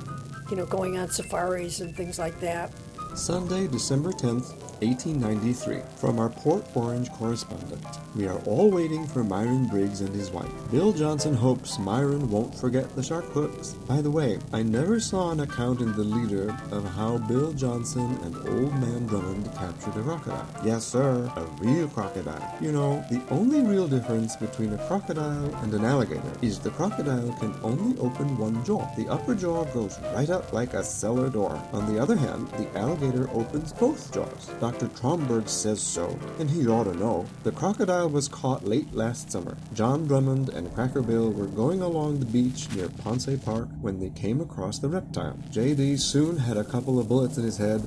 you 0.50 0.58
know, 0.58 0.66
going 0.66 0.98
on 0.98 1.10
safaris 1.10 1.80
and 1.80 1.96
things 1.96 2.20
like 2.20 2.40
that. 2.42 2.72
Sunday, 3.16 3.68
December 3.68 4.12
10th, 4.12 4.63
1893. 4.86 5.82
From 5.98 6.20
our 6.20 6.30
Port 6.30 6.66
Orange 6.76 7.12
correspondent. 7.12 7.86
We 8.16 8.28
are 8.28 8.40
all 8.46 8.70
waiting 8.70 9.08
for 9.08 9.24
Myron 9.24 9.68
Briggs 9.68 10.02
and 10.02 10.14
his 10.14 10.30
wife. 10.30 10.52
Bill 10.72 10.92
Johnson 10.92 11.34
hopes 11.34 11.80
Myron 11.80 12.30
won't 12.30 12.54
forget 12.54 12.96
the 12.96 13.04
shark 13.04 13.26
hooks. 13.26 13.74
By 13.88 14.02
the 14.02 14.12
way, 14.12 14.40
I 14.52 14.62
never 14.64 15.00
saw 15.00 15.32
an 15.32 15.40
account 15.40 15.82
in 15.82 15.94
the 15.94 16.04
leader 16.04 16.56
of 16.72 16.86
how 16.86 17.18
Bill 17.18 17.54
Johnson 17.54 18.18
and 18.24 18.36
Old 18.48 18.74
Man 18.80 19.08
Drummond 19.08 19.46
captured 19.56 19.98
a 19.98 20.04
crocodile. 20.04 20.48
Yes, 20.64 20.86
sir, 20.86 21.32
a 21.36 21.44
real 21.64 21.88
crocodile. 21.88 22.56
You 22.62 22.72
know, 22.72 23.04
the 23.10 23.22
only 23.30 23.62
real 23.62 23.88
difference 23.88 24.36
between 24.36 24.74
a 24.74 24.88
crocodile 24.88 25.56
and 25.64 25.74
an 25.74 25.86
alligator 25.86 26.34
is 26.42 26.60
the 26.60 26.72
crocodile 26.72 27.32
can 27.40 27.56
only 27.64 27.98
open 28.00 28.38
one 28.38 28.64
jaw. 28.66 28.86
The 28.96 29.08
upper 29.08 29.36
jaw 29.36 29.64
goes 29.66 30.00
right 30.14 30.30
up 30.30 30.54
like 30.54 30.74
a 30.74 30.84
cellar 30.84 31.30
door. 31.30 31.62
On 31.72 31.92
the 31.92 32.02
other 32.02 32.16
hand, 32.16 32.48
the 32.50 32.68
alligator 32.78 33.30
opens 33.34 33.74
both 33.74 34.14
jaws. 34.14 34.52
Dr. 34.60 34.73
Tromberg 34.80 35.48
says 35.48 35.82
so, 35.82 36.18
and 36.40 36.50
he 36.50 36.68
ought 36.68 36.86
to 36.86 36.94
know. 36.96 37.26
The 37.44 37.52
crocodile 37.52 38.10
was 38.10 38.28
caught 38.28 38.66
late 38.66 38.94
last 38.94 39.32
summer. 39.32 39.58
John 39.74 40.06
Drummond 40.08 40.50
and 40.50 40.74
Cracker 40.74 41.02
Bill 41.02 41.32
were 41.32 41.48
going 41.48 41.82
along 41.82 42.20
the 42.20 42.26
beach 42.26 42.70
near 42.76 42.90
Ponce 42.90 43.30
Park 43.44 43.68
when 43.82 44.00
they 44.00 44.10
came 44.10 44.42
across 44.42 44.80
the 44.80 44.90
reptile. 44.90 45.38
J.D. 45.50 45.98
soon 45.98 46.38
had 46.38 46.58
a 46.58 46.64
couple 46.64 47.00
of 47.00 47.08
bullets 47.08 47.38
in 47.38 47.44
his 47.44 47.58
head, 47.58 47.82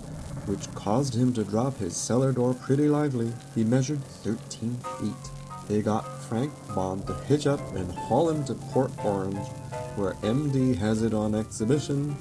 which 0.47 0.73
caused 0.75 1.15
him 1.15 1.33
to 1.35 1.45
drop 1.45 1.79
his 1.79 1.97
cellar 1.97 2.33
door 2.33 2.55
pretty 2.55 2.89
lively. 2.89 3.33
He 3.55 3.65
measured 3.65 4.03
13 4.03 4.79
feet. 4.99 5.31
They 5.69 5.83
got 5.83 6.23
Frank 6.25 6.53
Bond 6.75 7.07
to 7.07 7.15
hitch 7.25 7.47
up 7.47 7.61
and 7.75 7.91
haul 7.93 8.31
him 8.31 8.45
to 8.45 8.55
Port 8.55 8.93
Orange, 9.05 9.49
where 9.97 10.13
MD 10.23 10.77
has 10.77 11.03
it 11.03 11.13
on 11.13 11.35
exhibition 11.35 12.17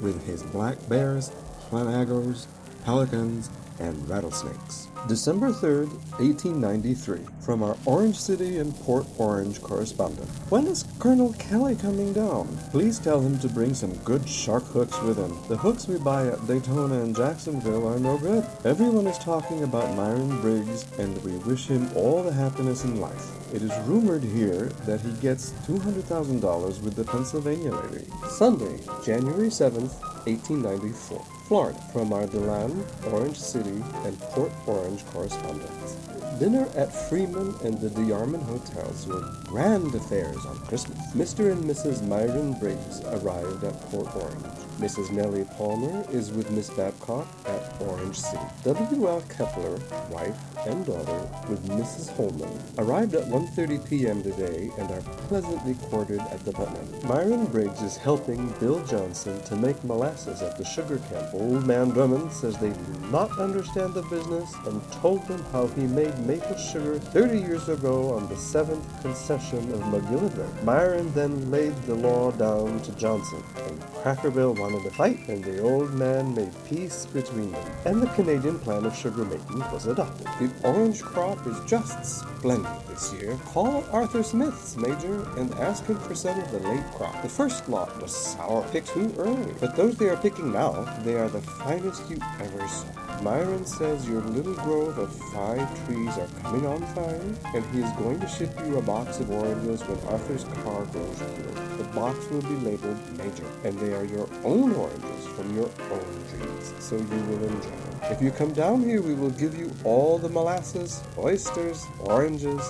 with 0.00 0.26
his 0.26 0.42
black 0.42 0.76
bears, 0.88 1.30
flamingos, 1.68 2.48
pelicans, 2.84 3.50
and 3.80 4.08
rattlesnakes. 4.08 4.88
December 5.06 5.50
3rd, 5.50 5.90
1893, 6.18 7.20
from 7.40 7.62
our 7.62 7.76
Orange 7.84 8.18
City 8.18 8.58
and 8.58 8.74
Port 8.80 9.06
Orange 9.16 9.62
correspondent. 9.62 10.28
When 10.50 10.66
is 10.66 10.84
Colonel 10.98 11.32
Kelly 11.34 11.76
coming 11.76 12.12
down? 12.12 12.58
Please 12.70 12.98
tell 12.98 13.20
him 13.20 13.38
to 13.38 13.48
bring 13.48 13.74
some 13.74 13.94
good 13.98 14.28
shark 14.28 14.64
hooks 14.64 15.00
with 15.02 15.16
him. 15.16 15.36
The 15.48 15.56
hooks 15.56 15.86
we 15.86 15.98
buy 15.98 16.26
at 16.26 16.46
Daytona 16.46 17.00
and 17.02 17.14
Jacksonville 17.16 17.88
are 17.88 17.98
no 17.98 18.18
good. 18.18 18.44
Everyone 18.64 19.06
is 19.06 19.18
talking 19.18 19.62
about 19.62 19.96
Myron 19.96 20.40
Briggs, 20.40 20.84
and 20.98 21.16
we 21.24 21.36
wish 21.38 21.66
him 21.66 21.88
all 21.94 22.22
the 22.22 22.32
happiness 22.32 22.84
in 22.84 23.00
life. 23.00 23.54
It 23.54 23.62
is 23.62 23.72
rumored 23.86 24.24
here 24.24 24.66
that 24.84 25.00
he 25.00 25.12
gets 25.20 25.52
$200,000 25.66 26.82
with 26.82 26.96
the 26.96 27.04
Pennsylvania 27.04 27.72
Lady. 27.72 28.06
Sunday, 28.28 28.78
January 29.04 29.48
7th, 29.48 30.02
1894. 30.26 31.37
Florida, 31.48 31.80
from 31.94 32.12
our 32.12 32.26
DeLand, 32.26 32.84
Orange 33.06 33.38
City, 33.38 33.82
and 34.04 34.20
Port 34.20 34.52
Orange 34.66 35.02
correspondents. 35.06 35.96
Dinner 36.38 36.68
at 36.76 36.92
Freeman 37.08 37.54
and 37.64 37.80
the 37.80 37.88
DeArmond 37.88 38.42
hotels 38.42 39.06
were 39.06 39.32
grand 39.44 39.94
affairs 39.94 40.44
on 40.44 40.58
Christmas. 40.66 40.98
Mr. 41.14 41.50
and 41.50 41.64
Mrs. 41.64 42.06
Myron 42.06 42.52
Briggs 42.60 43.00
arrived 43.06 43.64
at 43.64 43.80
Port 43.90 44.14
Orange. 44.14 44.44
Mrs. 44.78 45.10
Nellie 45.10 45.44
Palmer 45.56 46.04
is 46.12 46.30
with 46.30 46.48
Miss 46.52 46.70
Babcock 46.70 47.26
at 47.46 47.82
Orange 47.82 48.20
City. 48.20 48.44
W.L. 48.62 49.20
Kepler, 49.22 49.80
wife 50.10 50.38
and 50.68 50.86
daughter, 50.86 51.28
with 51.48 51.66
Mrs. 51.66 52.14
Holman, 52.14 52.56
arrived 52.78 53.16
at 53.16 53.24
1.30 53.24 53.88
p.m. 53.88 54.22
today 54.22 54.70
and 54.78 54.88
are 54.92 55.00
pleasantly 55.26 55.74
quartered 55.88 56.20
at 56.20 56.44
the 56.44 56.52
Putnam. 56.52 57.08
Myron 57.08 57.46
Briggs 57.46 57.82
is 57.82 57.96
helping 57.96 58.48
Bill 58.60 58.84
Johnson 58.86 59.42
to 59.44 59.56
make 59.56 59.82
molasses 59.82 60.42
at 60.42 60.56
the 60.56 60.64
sugar 60.64 60.98
camp. 61.10 61.34
Old 61.38 61.66
man 61.66 61.90
Drummond 61.90 62.32
says 62.32 62.58
they 62.58 62.70
do 62.70 62.98
not 63.12 63.38
understand 63.38 63.94
the 63.94 64.02
business 64.02 64.52
and 64.66 64.82
told 64.92 65.26
them 65.28 65.42
how 65.52 65.68
he 65.68 65.82
made 65.82 66.18
maple 66.26 66.56
sugar 66.56 66.98
30 66.98 67.38
years 67.38 67.68
ago 67.68 68.12
on 68.14 68.28
the 68.28 68.36
seventh 68.36 68.84
concession 69.02 69.72
of 69.72 69.80
McGillivray. 69.82 70.64
Myron 70.64 71.12
then 71.14 71.50
laid 71.50 71.74
the 71.82 71.94
law 71.94 72.32
down 72.32 72.80
to 72.80 72.92
Johnson, 72.96 73.42
and 73.56 73.80
Cracker 74.02 74.30
wanted 74.30 74.82
to 74.82 74.90
fight, 74.90 75.28
and 75.28 75.44
the 75.44 75.62
old 75.62 75.92
man 75.94 76.34
made 76.34 76.52
peace 76.68 77.06
between 77.06 77.52
them. 77.52 77.72
And 77.84 78.02
the 78.02 78.08
Canadian 78.08 78.58
plan 78.58 78.84
of 78.84 78.96
sugar 78.96 79.24
making 79.24 79.60
was 79.72 79.86
adopted. 79.86 80.26
The 80.38 80.50
orange 80.64 81.02
crop 81.02 81.46
is 81.46 81.58
just 81.66 82.04
splendid 82.04 82.86
this 82.88 83.12
year. 83.14 83.38
Call 83.46 83.84
Arthur 83.92 84.22
Smith's, 84.22 84.76
Major, 84.76 85.22
and 85.36 85.52
ask 85.54 85.84
him 85.84 85.98
for 85.98 86.14
some 86.14 86.38
of 86.38 86.50
the 86.50 86.58
late 86.60 86.84
crop. 86.94 87.22
The 87.22 87.28
first 87.28 87.68
lot 87.68 88.00
was 88.02 88.14
sour 88.14 88.66
picked 88.70 88.88
too 88.88 89.14
early, 89.18 89.54
but 89.60 89.76
those 89.76 89.96
they 89.96 90.08
are 90.08 90.16
picking 90.16 90.52
now, 90.52 90.72
they 91.04 91.14
are 91.14 91.27
the 91.28 91.40
finest 91.40 92.08
you 92.10 92.18
ever 92.40 92.68
saw. 92.68 93.22
Myron 93.22 93.64
says 93.66 94.08
your 94.08 94.20
little 94.22 94.54
grove 94.54 94.98
of 94.98 95.14
five 95.32 95.86
trees 95.86 96.16
are 96.16 96.28
coming 96.42 96.66
on 96.66 96.82
fine, 96.94 97.36
and 97.54 97.64
he 97.74 97.80
is 97.80 97.92
going 97.92 98.20
to 98.20 98.28
ship 98.28 98.52
you 98.66 98.78
a 98.78 98.82
box 98.82 99.20
of 99.20 99.30
oranges 99.30 99.82
when 99.82 99.98
Arthur's 100.12 100.44
car 100.62 100.84
goes 100.86 101.18
here. 101.18 101.76
The 101.78 101.84
box 101.94 102.28
will 102.30 102.42
be 102.42 102.56
labeled 102.56 102.98
Major, 103.18 103.46
and 103.64 103.78
they 103.78 103.94
are 103.94 104.04
your 104.04 104.28
own 104.44 104.74
oranges 104.74 105.26
from 105.36 105.54
your 105.54 105.70
own 105.90 106.24
trees, 106.30 106.74
so 106.78 106.96
you 106.96 107.02
will 107.02 107.44
enjoy 107.44 107.60
them. 107.60 108.00
If 108.10 108.22
you 108.22 108.30
come 108.30 108.52
down 108.52 108.82
here, 108.82 109.02
we 109.02 109.14
will 109.14 109.30
give 109.30 109.56
you 109.56 109.70
all 109.84 110.18
the 110.18 110.28
molasses, 110.28 111.02
oysters, 111.18 111.84
oranges, 112.00 112.62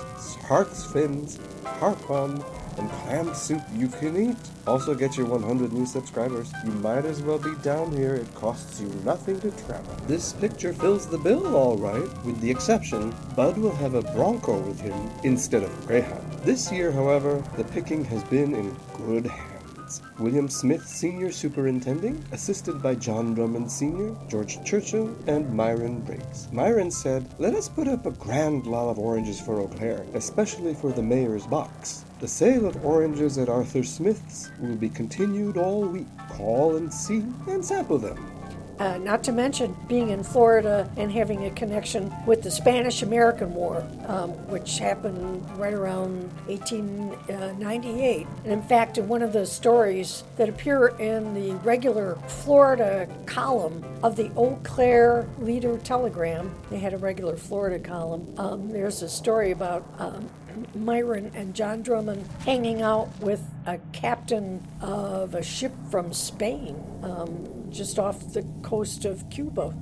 shark's 0.47 0.85
fins, 0.91 1.39
tarpon, 1.63 2.43
and 2.79 2.89
clam 2.89 3.33
soup 3.35 3.61
you 3.73 3.87
can 3.87 4.31
eat. 4.31 4.37
Also 4.65 4.95
get 4.95 5.17
your 5.17 5.27
100 5.27 5.73
new 5.73 5.85
subscribers. 5.85 6.51
You 6.65 6.71
might 6.71 7.05
as 7.05 7.21
well 7.21 7.37
be 7.37 7.53
down 7.61 7.91
here. 7.91 8.15
It 8.15 8.33
costs 8.33 8.79
you 8.79 8.87
nothing 9.05 9.39
to 9.41 9.51
travel. 9.51 9.95
This 10.07 10.33
picture 10.33 10.73
fills 10.73 11.05
the 11.05 11.17
bill 11.17 11.55
all 11.55 11.77
right, 11.77 12.25
with 12.25 12.39
the 12.41 12.49
exception 12.49 13.13
Bud 13.35 13.57
will 13.57 13.75
have 13.75 13.93
a 13.93 14.01
Bronco 14.01 14.59
with 14.59 14.79
him 14.79 15.11
instead 15.23 15.63
of 15.63 15.83
a 15.83 15.87
Greyhound. 15.87 16.33
This 16.43 16.71
year, 16.71 16.91
however, 16.91 17.43
the 17.57 17.65
picking 17.65 18.05
has 18.05 18.23
been 18.23 18.55
in 18.55 18.75
good 18.97 19.27
hands. 19.27 20.01
William 20.19 20.47
Smith, 20.47 20.87
Senior 20.87 21.31
Superintending, 21.31 22.23
assisted 22.31 22.81
by 22.81 22.95
John 22.95 23.33
Drummond 23.33 23.71
Sr., 23.71 24.15
George 24.27 24.63
Churchill, 24.63 25.15
and 25.27 25.51
Myron 25.51 26.01
Briggs. 26.01 26.47
Myron 26.51 26.91
said, 26.91 27.27
Let 27.39 27.55
us 27.55 27.67
put 27.67 27.87
up 27.87 28.05
a 28.05 28.11
grand 28.11 28.67
lot 28.67 28.89
of 28.89 28.99
oranges 28.99 29.41
for 29.41 29.59
Eau 29.59 29.67
Claire, 29.67 30.05
especially 30.13 30.75
for 30.75 30.91
the 30.91 31.01
mayor's 31.01 31.47
box. 31.47 32.05
The 32.19 32.27
sale 32.27 32.65
of 32.65 32.83
oranges 32.83 33.37
at 33.37 33.47
Arthur 33.47 33.81
Smith's 33.81 34.51
will 34.59 34.75
be 34.75 34.89
continued 34.89 35.55
all 35.55 35.85
week. 35.85 36.05
Call 36.27 36.75
and 36.75 36.93
see 36.93 37.23
and 37.47 37.63
sample 37.63 37.97
them. 37.97 38.38
Uh, 38.79 38.97
not 38.97 39.23
to 39.25 39.33
mention 39.33 39.75
being 39.89 40.09
in 40.09 40.23
Florida 40.23 40.89
and 40.95 41.11
having 41.11 41.45
a 41.45 41.51
connection 41.51 42.13
with 42.25 42.41
the 42.41 42.49
Spanish 42.49 43.01
American 43.01 43.53
War, 43.53 43.85
um, 44.07 44.29
which 44.47 44.79
happened 44.79 45.45
right 45.59 45.73
around 45.73 46.31
1898. 46.47 48.27
And 48.45 48.53
in 48.53 48.61
fact, 48.61 48.97
in 48.97 49.09
one 49.09 49.21
of 49.21 49.33
the 49.33 49.45
stories 49.45 50.23
that 50.37 50.47
appear 50.47 50.87
in 50.97 51.33
the 51.33 51.55
regular 51.57 52.15
Florida 52.27 53.07
column 53.25 53.83
of 54.01 54.15
the 54.15 54.31
Eau 54.37 54.57
Claire 54.63 55.27
Leader 55.39 55.77
Telegram, 55.79 56.49
they 56.69 56.79
had 56.79 56.93
a 56.93 56.97
regular 56.97 57.35
Florida 57.35 57.79
column. 57.79 58.33
Um, 58.37 58.69
there's 58.69 59.01
a 59.01 59.09
story 59.09 59.51
about 59.51 59.85
um, 59.97 60.29
Myron 60.75 61.31
and 61.35 61.53
John 61.53 61.81
Drummond 61.81 62.27
hanging 62.45 62.81
out 62.81 63.09
with 63.19 63.43
a 63.65 63.77
captain 63.91 64.65
of 64.81 65.35
a 65.35 65.43
ship 65.43 65.73
from 65.89 66.13
Spain, 66.13 66.81
um, 67.03 67.58
just 67.71 67.99
off 67.99 68.33
the 68.33 68.43
coast 68.61 69.05
of 69.05 69.29
Cuba. 69.29 69.73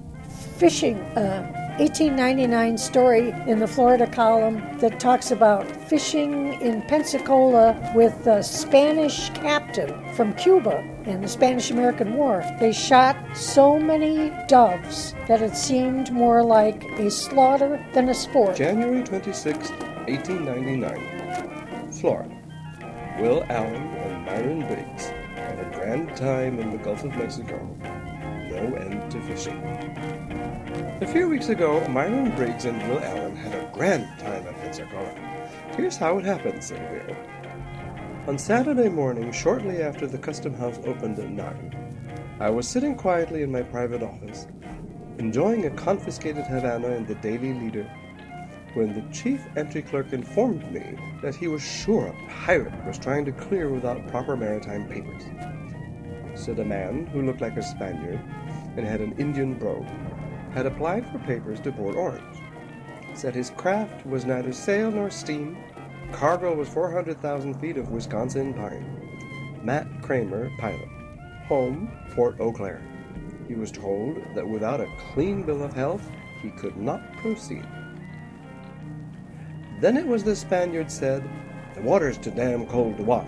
Fishing, 0.57 0.97
uh, 1.15 1.75
1899 1.79 2.77
story 2.77 3.29
in 3.47 3.59
the 3.59 3.67
Florida 3.67 4.07
column 4.07 4.61
that 4.79 4.99
talks 4.99 5.31
about 5.31 5.65
fishing 5.87 6.59
in 6.61 6.81
Pensacola 6.83 7.91
with 7.95 8.25
a 8.25 8.41
Spanish 8.41 9.29
captain 9.29 9.93
from 10.15 10.33
Cuba 10.33 10.79
in 11.05 11.21
the 11.21 11.27
Spanish 11.27 11.69
American 11.69 12.15
War. 12.15 12.43
They 12.59 12.73
shot 12.73 13.15
so 13.35 13.79
many 13.79 14.31
doves 14.47 15.13
that 15.27 15.41
it 15.41 15.55
seemed 15.55 16.11
more 16.11 16.43
like 16.43 16.83
a 16.99 17.11
slaughter 17.11 17.83
than 17.93 18.09
a 18.09 18.13
sport. 18.13 18.57
January 18.57 19.03
26, 19.03 19.69
1899. 19.69 21.91
Florida. 21.91 22.33
Will 23.19 23.43
Allen 23.49 23.75
and 23.75 24.25
Myron 24.25 24.63
a 24.63 25.26
grand 25.77 26.17
time 26.17 26.57
in 26.57 26.71
the 26.71 26.77
Gulf 26.77 27.03
of 27.03 27.15
Mexico. 27.15 27.55
No 28.49 28.75
end 28.75 29.11
to 29.11 29.21
fishing. 29.21 29.61
A 31.01 31.05
few 31.05 31.29
weeks 31.29 31.49
ago, 31.49 31.87
Myron 31.87 32.35
Briggs 32.35 32.65
and 32.65 32.81
Will 32.89 32.99
Allen 32.99 33.35
had 33.35 33.53
a 33.53 33.69
grand 33.71 34.07
time 34.19 34.47
at 34.47 34.55
Pensacola. 34.55 35.13
Here's 35.75 35.95
how 35.95 36.17
it 36.17 36.25
happened, 36.25 36.63
said 36.63 36.81
Will. 36.91 37.15
On 38.27 38.39
Saturday 38.39 38.89
morning, 38.89 39.31
shortly 39.31 39.83
after 39.83 40.07
the 40.07 40.17
custom 40.17 40.55
house 40.55 40.79
opened 40.83 41.19
at 41.19 41.29
9, 41.29 42.37
I 42.39 42.49
was 42.49 42.67
sitting 42.67 42.95
quietly 42.95 43.43
in 43.43 43.51
my 43.51 43.61
private 43.61 44.01
office, 44.01 44.47
enjoying 45.19 45.67
a 45.67 45.69
confiscated 45.69 46.45
Havana 46.45 46.87
in 46.87 47.05
the 47.05 47.15
Daily 47.15 47.53
Leader, 47.53 47.87
when 48.73 48.93
the 48.93 49.13
chief 49.13 49.45
entry 49.55 49.83
clerk 49.83 50.11
informed 50.11 50.71
me 50.71 50.97
that 51.21 51.35
he 51.35 51.47
was 51.47 51.61
sure 51.61 52.07
a 52.07 52.29
pirate 52.29 52.83
was 52.85 52.97
trying 52.97 53.25
to 53.25 53.31
clear 53.31 53.69
without 53.69 54.07
proper 54.07 54.35
maritime 54.35 54.87
papers. 54.87 55.23
Said 56.37 56.59
a 56.59 56.65
man 56.65 57.07
who 57.07 57.23
looked 57.23 57.41
like 57.41 57.57
a 57.57 57.63
Spaniard 57.63 58.21
and 58.77 58.85
had 58.85 59.01
an 59.01 59.13
Indian 59.17 59.55
brogue, 59.55 59.87
had 60.53 60.67
applied 60.67 61.09
for 61.09 61.17
papers 61.19 61.59
to 61.61 61.71
board 61.71 61.95
Orange. 61.95 62.37
Said 63.15 63.33
his 63.33 63.49
craft 63.49 64.05
was 64.05 64.23
neither 64.23 64.53
sail 64.53 64.91
nor 64.91 65.09
steam, 65.09 65.57
cargo 66.11 66.53
was 66.53 66.69
400,000 66.69 67.59
feet 67.59 67.75
of 67.77 67.89
Wisconsin 67.89 68.53
pine. 68.53 68.85
Matt 69.63 69.87
Kramer, 70.03 70.51
pilot. 70.59 70.87
Home, 71.47 71.91
Port 72.11 72.39
Eau 72.39 72.51
Claire. 72.51 72.83
He 73.47 73.55
was 73.55 73.71
told 73.71 74.17
that 74.35 74.47
without 74.47 74.79
a 74.79 74.93
clean 75.13 75.43
bill 75.43 75.63
of 75.63 75.73
health, 75.73 76.07
he 76.43 76.51
could 76.51 76.77
not 76.77 77.01
proceed. 77.17 77.65
Then 79.81 79.97
it 79.97 80.05
was 80.05 80.23
the 80.23 80.35
Spaniard 80.35 80.91
said, 80.91 81.27
The 81.75 81.81
water's 81.81 82.17
too 82.17 82.31
damn 82.31 82.67
cold 82.67 82.97
to 82.97 83.03
wash. 83.03 83.27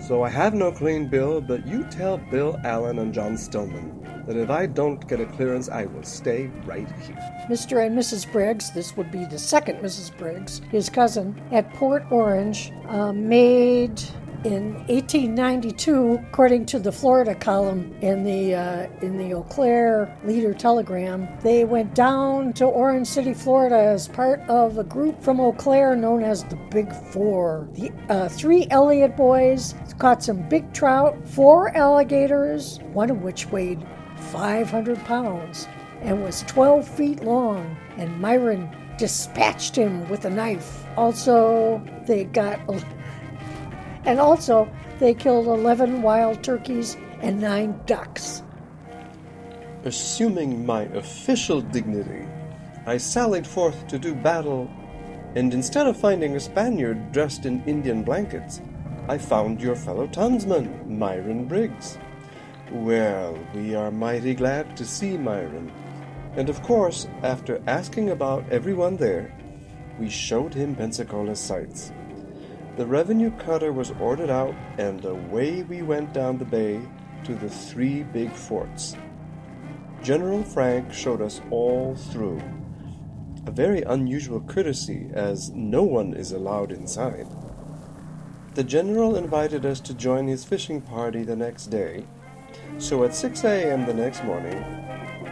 So 0.00 0.22
I 0.22 0.28
have 0.28 0.54
no 0.54 0.70
clean 0.70 1.08
bill, 1.08 1.40
but 1.40 1.66
you 1.66 1.84
tell 1.84 2.18
Bill 2.18 2.60
Allen 2.64 2.98
and 2.98 3.12
John 3.12 3.36
Stillman 3.36 4.24
that 4.26 4.36
if 4.36 4.50
I 4.50 4.66
don't 4.66 5.06
get 5.08 5.20
a 5.20 5.26
clearance, 5.26 5.68
I 5.68 5.86
will 5.86 6.02
stay 6.02 6.46
right 6.64 6.88
here. 7.02 7.16
Mr. 7.48 7.84
and 7.84 7.96
Mrs. 7.96 8.30
Briggs, 8.30 8.70
this 8.72 8.96
would 8.96 9.10
be 9.10 9.24
the 9.24 9.38
second 9.38 9.78
Mrs. 9.80 10.16
Briggs, 10.16 10.60
his 10.70 10.88
cousin, 10.88 11.40
at 11.52 11.72
Port 11.74 12.04
Orange, 12.10 12.72
uh, 12.88 13.12
made 13.12 14.00
in 14.46 14.74
1892, 14.86 16.20
according 16.28 16.66
to 16.66 16.78
the 16.78 16.92
Florida 16.92 17.34
column 17.34 17.92
in 18.00 18.22
the 18.22 18.54
uh, 18.54 18.86
in 19.02 19.18
the 19.18 19.34
Eau 19.34 19.42
Claire 19.42 20.16
Leader 20.24 20.54
Telegram, 20.54 21.28
they 21.42 21.64
went 21.64 21.96
down 21.96 22.52
to 22.52 22.64
Orange 22.64 23.08
City, 23.08 23.34
Florida, 23.34 23.76
as 23.76 24.06
part 24.06 24.40
of 24.42 24.78
a 24.78 24.84
group 24.84 25.20
from 25.20 25.40
Eau 25.40 25.52
Claire 25.52 25.96
known 25.96 26.22
as 26.22 26.44
the 26.44 26.54
Big 26.70 26.92
Four. 27.10 27.68
The 27.72 27.90
uh, 28.08 28.28
three 28.28 28.68
Elliott 28.70 29.16
boys 29.16 29.74
caught 29.98 30.22
some 30.22 30.48
big 30.48 30.72
trout, 30.72 31.16
four 31.26 31.76
alligators, 31.76 32.78
one 32.92 33.10
of 33.10 33.22
which 33.22 33.46
weighed 33.46 33.84
500 34.30 35.04
pounds 35.04 35.66
and 36.02 36.22
was 36.22 36.44
12 36.46 36.86
feet 36.86 37.24
long, 37.24 37.76
and 37.96 38.20
Myron 38.20 38.70
dispatched 38.96 39.76
him 39.76 40.08
with 40.08 40.24
a 40.24 40.30
knife. 40.30 40.84
Also, 40.96 41.82
they 42.06 42.24
got, 42.24 42.60
and 44.06 44.20
also, 44.20 44.68
they 44.98 45.12
killed 45.12 45.46
11 45.46 46.00
wild 46.00 46.42
turkeys 46.42 46.96
and 47.20 47.40
nine 47.40 47.78
ducks. 47.86 48.42
Assuming 49.84 50.64
my 50.64 50.82
official 50.94 51.60
dignity, 51.60 52.26
I 52.86 52.96
sallied 52.96 53.46
forth 53.46 53.86
to 53.88 53.98
do 53.98 54.14
battle, 54.14 54.70
and 55.34 55.52
instead 55.52 55.86
of 55.86 55.96
finding 55.96 56.36
a 56.36 56.40
Spaniard 56.40 57.12
dressed 57.12 57.44
in 57.46 57.62
Indian 57.64 58.02
blankets, 58.02 58.60
I 59.08 59.18
found 59.18 59.60
your 59.60 59.76
fellow 59.76 60.06
townsman, 60.06 60.98
Myron 60.98 61.46
Briggs. 61.46 61.98
Well, 62.72 63.38
we 63.54 63.74
are 63.74 63.90
mighty 63.90 64.34
glad 64.34 64.76
to 64.76 64.84
see 64.84 65.16
Myron. 65.16 65.70
And 66.36 66.48
of 66.48 66.62
course, 66.62 67.06
after 67.22 67.62
asking 67.66 68.10
about 68.10 68.44
everyone 68.50 68.96
there, 68.96 69.32
we 69.98 70.10
showed 70.10 70.52
him 70.52 70.74
Pensacola's 70.74 71.38
sights. 71.38 71.92
The 72.76 72.86
revenue 72.86 73.30
cutter 73.38 73.72
was 73.72 73.92
ordered 73.92 74.28
out, 74.28 74.54
and 74.76 75.02
away 75.04 75.62
we 75.62 75.80
went 75.80 76.12
down 76.12 76.36
the 76.36 76.44
bay 76.44 76.82
to 77.24 77.34
the 77.34 77.48
three 77.48 78.02
big 78.02 78.30
forts. 78.32 78.94
General 80.02 80.42
Frank 80.42 80.92
showed 80.92 81.22
us 81.22 81.40
all 81.50 81.94
through. 81.94 82.42
A 83.46 83.50
very 83.50 83.80
unusual 83.82 84.40
courtesy, 84.40 85.08
as 85.14 85.50
no 85.50 85.82
one 85.84 86.12
is 86.12 86.32
allowed 86.32 86.70
inside. 86.70 87.26
The 88.54 88.64
general 88.64 89.16
invited 89.16 89.64
us 89.64 89.80
to 89.80 89.94
join 89.94 90.26
his 90.26 90.44
fishing 90.44 90.82
party 90.82 91.22
the 91.22 91.36
next 91.36 91.66
day, 91.66 92.04
so 92.78 93.04
at 93.04 93.14
6 93.14 93.42
a.m. 93.44 93.86
the 93.86 93.94
next 93.94 94.22
morning, 94.24 94.62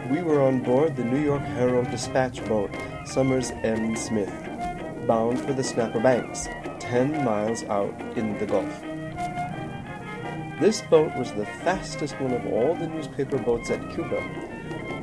we 0.09 0.23
were 0.23 0.41
on 0.41 0.63
board 0.63 0.95
the 0.95 1.03
New 1.03 1.23
York 1.23 1.41
Herald 1.41 1.91
dispatch 1.91 2.43
boat 2.45 2.71
Summers 3.05 3.51
M. 3.63 3.95
Smith, 3.95 4.33
bound 5.07 5.39
for 5.39 5.53
the 5.53 5.63
Snapper 5.63 5.99
Banks, 5.99 6.47
10 6.89 7.23
miles 7.23 7.63
out 7.63 7.99
in 8.15 8.37
the 8.37 8.45
Gulf. 8.45 8.81
This 10.59 10.81
boat 10.83 11.15
was 11.17 11.33
the 11.33 11.45
fastest 11.63 12.19
one 12.21 12.31
of 12.31 12.45
all 12.47 12.75
the 12.75 12.87
newspaper 12.87 13.37
boats 13.37 13.71
at 13.71 13.93
Cuba 13.93 14.17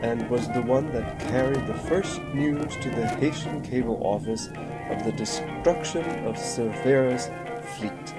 and 0.03 0.29
was 0.31 0.49
the 0.49 0.63
one 0.63 0.91
that 0.93 1.19
carried 1.21 1.67
the 1.67 1.75
first 1.75 2.21
news 2.35 2.77
to 2.77 2.91
the 2.91 3.07
Haitian 3.07 3.63
cable 3.63 4.01
office 4.05 4.49
of 4.91 5.05
the 5.05 5.13
destruction 5.13 6.05
of 6.27 6.37
Cervera's 6.37 7.31
fleet. 7.77 8.15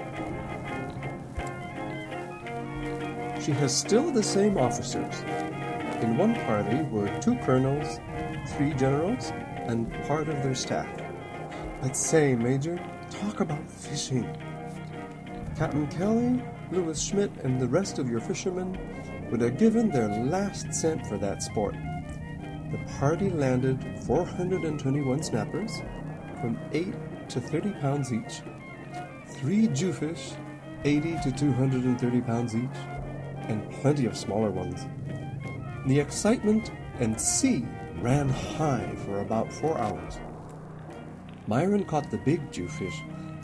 She 3.43 3.51
has 3.51 3.75
still 3.75 4.12
the 4.12 4.24
same 4.24 4.58
officers. 4.58 5.22
In 6.01 6.17
one 6.17 6.36
party 6.46 6.82
were 6.84 7.10
two 7.20 7.36
colonels, 7.39 8.00
three 8.55 8.74
generals, 8.74 9.32
and 9.67 9.91
part 10.03 10.29
of 10.29 10.43
their 10.43 10.55
staff. 10.55 10.88
But 11.82 11.98
say, 11.98 12.36
Major, 12.36 12.79
talk 13.13 13.39
about 13.39 13.70
fishing. 13.70 14.27
Captain 15.55 15.88
Kelly, 15.88 16.41
Lewis 16.72 17.01
Schmidt, 17.01 17.32
and 17.43 17.60
the 17.60 17.67
rest 17.67 18.00
of 18.00 18.10
your 18.10 18.20
fishermen 18.20 18.77
would 19.29 19.41
have 19.41 19.58
given 19.58 19.89
their 19.89 20.10
last 20.25 20.74
cent 20.74 21.05
for 21.05 21.17
that 21.17 21.43
sport. 21.43 21.75
The 22.72 22.79
party 23.00 23.29
landed 23.29 23.79
421 24.01 25.22
snappers, 25.22 25.72
from 26.41 26.58
8 26.72 27.29
to 27.29 27.39
30 27.39 27.72
pounds 27.74 28.12
each, 28.12 28.41
three 29.27 29.67
jewfish, 29.67 30.34
80 30.84 31.20
to 31.24 31.32
230 31.32 32.22
pounds 32.22 32.55
each, 32.55 32.70
and 33.48 33.70
plenty 33.82 34.05
of 34.05 34.17
smaller 34.17 34.50
ones. 34.50 34.88
The 35.86 36.00
excitement 36.00 36.72
and 37.00 37.20
sea 37.20 37.65
ran 38.01 38.29
high 38.29 38.93
for 39.05 39.22
about 39.22 39.53
four 39.53 39.77
hours. 39.77 40.17
Myron 41.47 41.83
caught 41.83 42.09
the 42.09 42.17
big 42.19 42.51
jewfish 42.51 43.01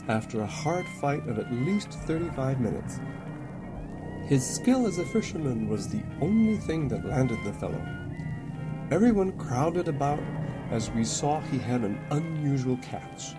after 0.08 0.40
a 0.40 0.46
hard 0.46 0.86
fight 1.00 1.28
of 1.28 1.38
at 1.38 1.52
least 1.52 1.90
35 1.90 2.60
minutes. 2.60 2.98
His 4.26 4.46
skill 4.46 4.86
as 4.86 4.98
a 4.98 5.04
fisherman 5.04 5.68
was 5.68 5.88
the 5.88 6.02
only 6.20 6.56
thing 6.56 6.88
that 6.88 7.04
landed 7.04 7.38
the 7.44 7.52
fellow. 7.52 7.84
Everyone 8.90 9.32
crowded 9.32 9.88
about 9.88 10.20
as 10.70 10.90
we 10.92 11.04
saw 11.04 11.40
he 11.40 11.58
had 11.58 11.82
an 11.82 12.00
unusual 12.10 12.78
catch. 12.78 13.34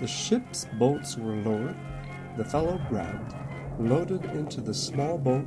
The 0.00 0.06
ship's 0.06 0.66
boats 0.78 1.16
were 1.16 1.34
lowered, 1.36 1.76
the 2.36 2.44
fellow 2.44 2.80
grabbed, 2.88 3.34
loaded 3.78 4.24
into 4.26 4.60
the 4.60 4.74
small 4.74 5.18
boat, 5.18 5.46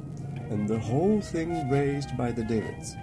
and 0.49 0.67
the 0.67 0.79
whole 0.79 1.21
thing 1.21 1.69
raised 1.69 2.17
by 2.17 2.31
the 2.31 2.43
davits. 2.43 2.95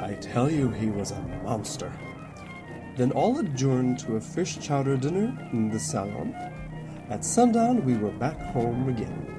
I 0.00 0.14
tell 0.14 0.50
you, 0.50 0.70
he 0.70 0.86
was 0.86 1.10
a 1.10 1.20
monster. 1.42 1.92
Then 2.96 3.12
all 3.12 3.38
adjourned 3.38 3.98
to 4.00 4.16
a 4.16 4.20
fish 4.20 4.58
chowder 4.58 4.96
dinner 4.96 5.36
in 5.52 5.68
the 5.70 5.78
salon. 5.78 6.34
At 7.10 7.24
sundown, 7.24 7.84
we 7.84 7.94
were 7.94 8.10
back 8.10 8.40
home 8.52 8.88
again. 8.88 9.36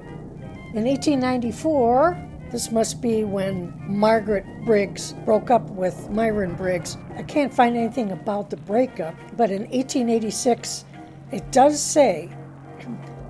In 0.73 0.85
1894, 0.85 2.27
this 2.51 2.71
must 2.71 3.01
be 3.01 3.23
when 3.23 3.73
Margaret 3.87 4.45
Briggs 4.63 5.13
broke 5.25 5.49
up 5.49 5.69
with 5.71 6.09
Myron 6.09 6.53
Briggs. 6.53 6.97
I 7.15 7.23
can't 7.23 7.53
find 7.53 7.75
anything 7.75 8.11
about 8.11 8.49
the 8.49 8.57
breakup, 8.57 9.15
but 9.35 9.49
in 9.49 9.63
1886, 9.63 10.85
it 11.31 11.51
does 11.51 11.81
say 11.81 12.29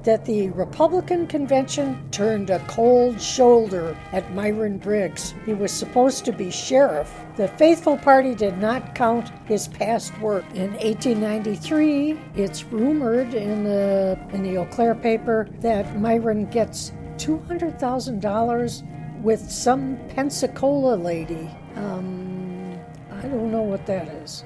that 0.07 0.23
the 0.23 0.49
Republican 0.51 1.27
convention 1.27 2.01
turned 2.11 2.49
a 2.49 2.59
cold 2.59 3.19
shoulder 3.19 3.93
at 4.13 4.33
Myron 4.33 4.77
Briggs. 4.77 5.33
He 5.45 5.53
was 5.53 5.69
supposed 5.69 6.23
to 6.23 6.31
be 6.31 6.49
sheriff. 6.49 7.13
The 7.35 7.49
faithful 7.49 7.97
party 7.97 8.33
did 8.33 8.57
not 8.57 8.95
count 8.95 9.33
his 9.47 9.67
past 9.67 10.17
work. 10.19 10.45
In 10.55 10.71
1893, 10.75 12.17
it's 12.35 12.63
rumored 12.63 13.33
in 13.33 13.65
the 13.65 14.17
in 14.31 14.43
the 14.43 14.55
Eau 14.55 14.63
Claire 14.67 14.95
paper 14.95 15.49
that 15.59 15.99
Myron 15.99 16.45
gets 16.45 16.93
$200,000 17.17 19.21
with 19.21 19.51
some 19.51 19.99
Pensacola 20.15 20.95
lady. 20.95 21.49
Um, 21.75 22.79
I 23.11 23.23
don't 23.23 23.51
know 23.51 23.63
what 23.63 23.85
that 23.87 24.07
is, 24.07 24.45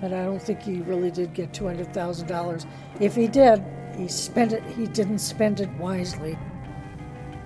but 0.00 0.12
I 0.12 0.22
don't 0.22 0.40
think 0.40 0.62
he 0.62 0.82
really 0.82 1.10
did 1.10 1.34
get 1.34 1.52
$200,000. 1.52 2.64
If 3.00 3.16
he 3.16 3.26
did, 3.26 3.60
he 3.96 4.08
spent 4.08 4.52
it. 4.52 4.62
He 4.64 4.86
didn't 4.86 5.18
spend 5.18 5.60
it 5.60 5.70
wisely. 5.78 6.38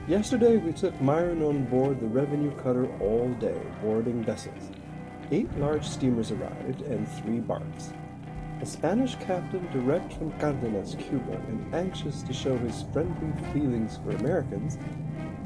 Yesterday 0.07 0.59
we 0.59 0.73
took 0.73 1.01
Myron 1.01 1.43
on 1.43 1.65
board 1.65 1.99
the 1.99 2.07
revenue 2.07 2.55
cutter 2.57 2.87
all 3.01 3.29
day, 3.41 3.61
boarding 3.83 4.23
vessels. 4.23 4.71
Eight 5.31 5.51
large 5.59 5.89
steamers 5.89 6.31
arrived 6.31 6.83
and 6.83 7.09
three 7.09 7.41
barks. 7.41 7.93
A 8.61 8.67
Spanish 8.67 9.15
captain 9.17 9.67
direct 9.73 10.13
from 10.13 10.31
Cardenas, 10.39 10.97
Cuba, 10.99 11.41
and 11.49 11.75
anxious 11.75 12.23
to 12.23 12.33
show 12.33 12.57
his 12.59 12.85
friendly 12.93 13.33
feelings 13.53 13.99
for 13.99 14.11
Americans, 14.11 14.79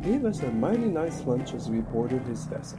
gave 0.02 0.24
us 0.24 0.42
a 0.42 0.50
mighty 0.50 0.86
nice 0.86 1.24
lunch 1.24 1.54
as 1.54 1.70
we 1.70 1.80
boarded 1.80 2.22
his 2.22 2.44
vessel. 2.44 2.78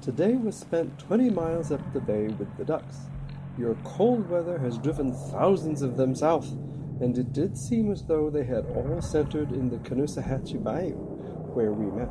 Today 0.00 0.34
was 0.34 0.56
spent 0.56 0.98
20 0.98 1.30
miles 1.30 1.70
up 1.70 1.80
the 1.92 2.00
bay 2.00 2.28
with 2.28 2.56
the 2.56 2.64
ducks. 2.64 2.96
Your 3.58 3.74
cold 3.84 4.28
weather 4.30 4.58
has 4.58 4.78
driven 4.78 5.12
thousands 5.12 5.82
of 5.82 5.96
them 5.96 6.14
south, 6.14 6.50
and 7.00 7.16
it 7.16 7.32
did 7.32 7.56
seem 7.56 7.90
as 7.90 8.04
though 8.04 8.30
they 8.30 8.44
had 8.44 8.66
all 8.76 9.00
centered 9.00 9.52
in 9.52 9.70
the 9.70 9.78
Canussahatchee 9.78 10.62
Bayou, 10.62 10.94
where 11.54 11.72
we 11.72 11.90
met. 11.90 12.10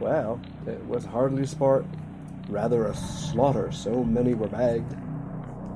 Well, 0.00 0.40
it 0.66 0.84
was 0.86 1.04
hardly 1.04 1.46
sport, 1.46 1.86
rather 2.48 2.86
a 2.86 2.94
slaughter, 2.94 3.70
so 3.70 4.02
many 4.02 4.34
were 4.34 4.48
bagged. 4.48 4.96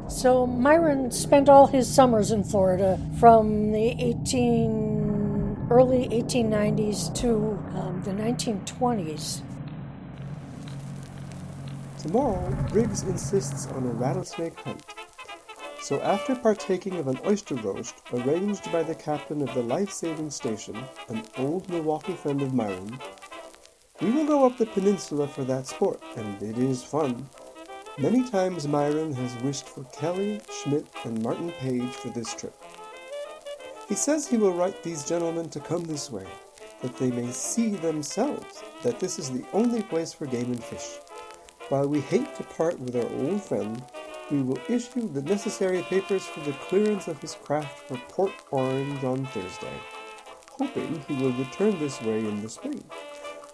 So 0.09 0.47
Myron 0.47 1.11
spent 1.11 1.49
all 1.49 1.67
his 1.67 1.93
summers 1.93 2.31
in 2.31 2.45
Florida 2.45 2.99
from 3.19 3.73
the 3.73 3.97
18 3.99 5.69
early 5.71 6.09
1890s 6.09 7.15
to 7.15 7.59
um, 7.75 8.03
the 8.05 8.11
1920s. 8.11 9.41
Tomorrow, 12.03 12.67
Briggs 12.69 13.03
insists 13.05 13.67
on 13.69 13.85
a 13.85 13.91
rattlesnake 13.91 14.59
hunt. 14.61 14.83
So 15.85 16.01
after 16.01 16.35
partaking 16.35 16.97
of 16.97 17.09
an 17.09 17.21
oyster 17.27 17.57
roast 17.57 17.97
arranged 18.11 18.73
by 18.73 18.83
the 18.83 18.95
captain 18.95 19.43
of 19.43 19.53
the 19.53 19.63
life-saving 19.63 20.31
station, 20.31 20.83
an 21.11 21.23
old 21.37 21.69
Milwaukee 21.69 22.15
friend 22.15 22.41
of 22.41 22.55
Myron, 22.55 22.99
we 24.01 24.11
will 24.11 24.25
go 24.25 24.47
up 24.47 24.57
the 24.57 24.65
peninsula 24.65 25.29
for 25.29 25.45
that 25.45 25.67
sport, 25.67 26.03
and 26.17 26.43
it 26.43 26.57
is 26.57 26.83
fun. 26.83 27.29
Many 27.99 28.27
times 28.31 28.67
Myron 28.67 29.13
has 29.13 29.37
wished 29.43 29.69
for 29.69 29.85
Kelly, 29.93 30.41
Schmidt, 30.51 30.87
and 31.05 31.23
Martin 31.23 31.53
Page 31.53 31.93
for 31.93 32.09
this 32.09 32.33
trip. 32.35 32.57
He 33.87 33.95
says 33.95 34.27
he 34.27 34.39
will 34.39 34.55
write 34.55 34.83
these 34.83 35.05
gentlemen 35.05 35.51
to 35.51 35.61
come 35.61 35.85
this 35.85 36.11
way, 36.11 36.25
that 36.81 36.97
they 36.97 37.11
may 37.11 37.31
see 37.31 37.75
themselves 37.75 38.65
that 38.83 39.01
this 39.01 39.19
is 39.19 39.31
the 39.31 39.45
only 39.53 39.83
place 39.83 40.15
for 40.15 40.25
game 40.25 40.51
and 40.51 40.65
fish. 40.65 40.97
While 41.69 41.89
we 41.89 42.01
hate 42.01 42.35
to 42.37 42.43
part 42.43 42.81
with 42.81 42.97
our 42.97 43.13
old 43.21 43.43
friend, 43.43 43.83
we 44.31 44.43
will 44.43 44.59
issue 44.69 45.09
the 45.13 45.23
necessary 45.23 45.83
papers 45.83 46.25
for 46.25 46.41
the 46.41 46.53
clearance 46.53 47.09
of 47.09 47.21
his 47.21 47.35
craft 47.35 47.81
for 47.81 47.97
Port 48.09 48.33
Orange 48.51 49.05
on 49.05 49.27
Thursday, 49.27 49.81
hoping 50.51 51.05
he 51.07 51.15
will 51.15 51.33
return 51.33 51.79
this 51.79 52.01
way 52.03 52.19
in 52.19 52.43
the 52.43 52.49
spring, 52.49 52.83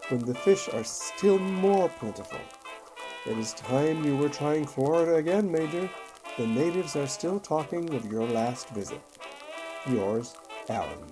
when 0.08 0.20
the 0.20 0.34
fish 0.34 0.68
are 0.72 0.84
still 0.84 1.38
more 1.38 1.88
plentiful. 1.88 2.40
It 3.26 3.36
is 3.36 3.52
time 3.52 4.04
you 4.04 4.16
were 4.16 4.28
trying 4.28 4.66
Florida 4.66 5.16
again, 5.16 5.50
Major. 5.50 5.90
The 6.38 6.46
natives 6.46 6.96
are 6.96 7.06
still 7.06 7.40
talking 7.40 7.92
of 7.94 8.10
your 8.10 8.26
last 8.26 8.70
visit. 8.70 9.00
Yours, 9.88 10.34
Alan. 10.68 11.04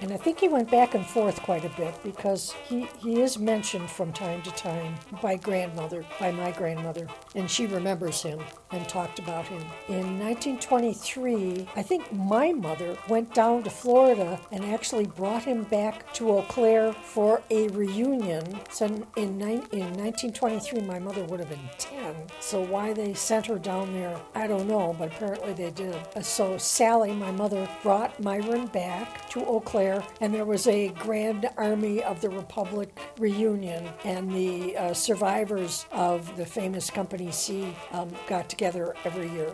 And 0.00 0.12
I 0.12 0.16
think 0.16 0.40
he 0.40 0.48
went 0.48 0.70
back 0.70 0.94
and 0.94 1.04
forth 1.04 1.40
quite 1.42 1.64
a 1.64 1.68
bit 1.70 1.94
because 2.02 2.52
he, 2.66 2.88
he 2.98 3.20
is 3.20 3.38
mentioned 3.38 3.90
from 3.90 4.12
time 4.12 4.42
to 4.42 4.50
time 4.52 4.94
by 5.22 5.36
grandmother, 5.36 6.04
by 6.18 6.30
my 6.32 6.50
grandmother, 6.50 7.06
and 7.34 7.50
she 7.50 7.66
remembers 7.66 8.22
him 8.22 8.40
and 8.70 8.88
talked 8.88 9.18
about 9.18 9.46
him. 9.46 9.62
In 9.88 10.18
1923, 10.18 11.68
I 11.76 11.82
think 11.82 12.12
my 12.12 12.52
mother 12.52 12.96
went 13.08 13.34
down 13.34 13.62
to 13.64 13.70
Florida 13.70 14.40
and 14.52 14.64
actually 14.64 15.06
brought 15.06 15.44
him 15.44 15.64
back 15.64 16.12
to 16.14 16.30
Eau 16.30 16.42
Claire 16.42 16.92
for 16.92 17.42
a 17.50 17.68
reunion. 17.68 18.60
So 18.70 18.86
in, 18.86 19.06
in, 19.16 19.40
in 19.40 19.92
1923, 19.94 20.80
my 20.82 20.98
mother 20.98 21.24
would 21.24 21.40
have 21.40 21.48
been 21.48 21.68
10. 21.78 22.14
So 22.40 22.62
why 22.62 22.92
they 22.92 23.14
sent 23.14 23.46
her 23.46 23.58
down 23.58 23.92
there, 23.92 24.16
I 24.34 24.46
don't 24.46 24.68
know, 24.68 24.94
but 24.98 25.12
apparently 25.12 25.52
they 25.52 25.70
did. 25.70 25.96
So 26.22 26.58
Sally, 26.58 27.12
my 27.12 27.30
mother, 27.30 27.68
brought 27.82 28.18
Myron 28.20 28.66
back 28.66 29.28
to 29.30 29.44
Eau 29.44 29.60
Claire, 29.60 30.02
and 30.20 30.34
there 30.34 30.44
was 30.44 30.66
a 30.66 30.88
Grand 30.90 31.48
Army 31.56 32.02
of 32.02 32.20
the 32.20 32.30
Republic 32.30 32.96
reunion, 33.18 33.88
and 34.04 34.30
the 34.30 34.76
uh, 34.76 34.94
survivors 34.94 35.86
of 35.92 36.36
the 36.36 36.46
famous 36.46 36.90
Company 36.90 37.23
C 37.30 37.74
um, 37.92 38.10
got 38.26 38.48
together 38.48 38.94
every 39.04 39.28
year. 39.30 39.52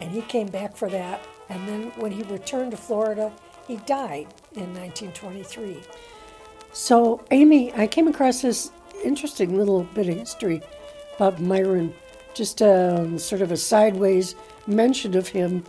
And 0.00 0.10
he 0.10 0.22
came 0.22 0.48
back 0.48 0.76
for 0.76 0.88
that, 0.90 1.20
and 1.48 1.68
then 1.68 1.92
when 1.96 2.10
he 2.12 2.22
returned 2.24 2.72
to 2.72 2.76
Florida, 2.76 3.32
he 3.66 3.76
died 3.76 4.26
in 4.54 4.74
1923. 4.74 5.80
So, 6.72 7.24
Amy, 7.30 7.72
I 7.74 7.86
came 7.86 8.08
across 8.08 8.42
this 8.42 8.70
interesting 9.04 9.56
little 9.56 9.84
bit 9.94 10.08
of 10.08 10.16
history 10.16 10.62
about 11.16 11.40
Myron, 11.40 11.94
just 12.34 12.60
a, 12.60 13.18
sort 13.18 13.42
of 13.42 13.52
a 13.52 13.56
sideways 13.56 14.34
mention 14.66 15.16
of 15.16 15.28
him 15.28 15.64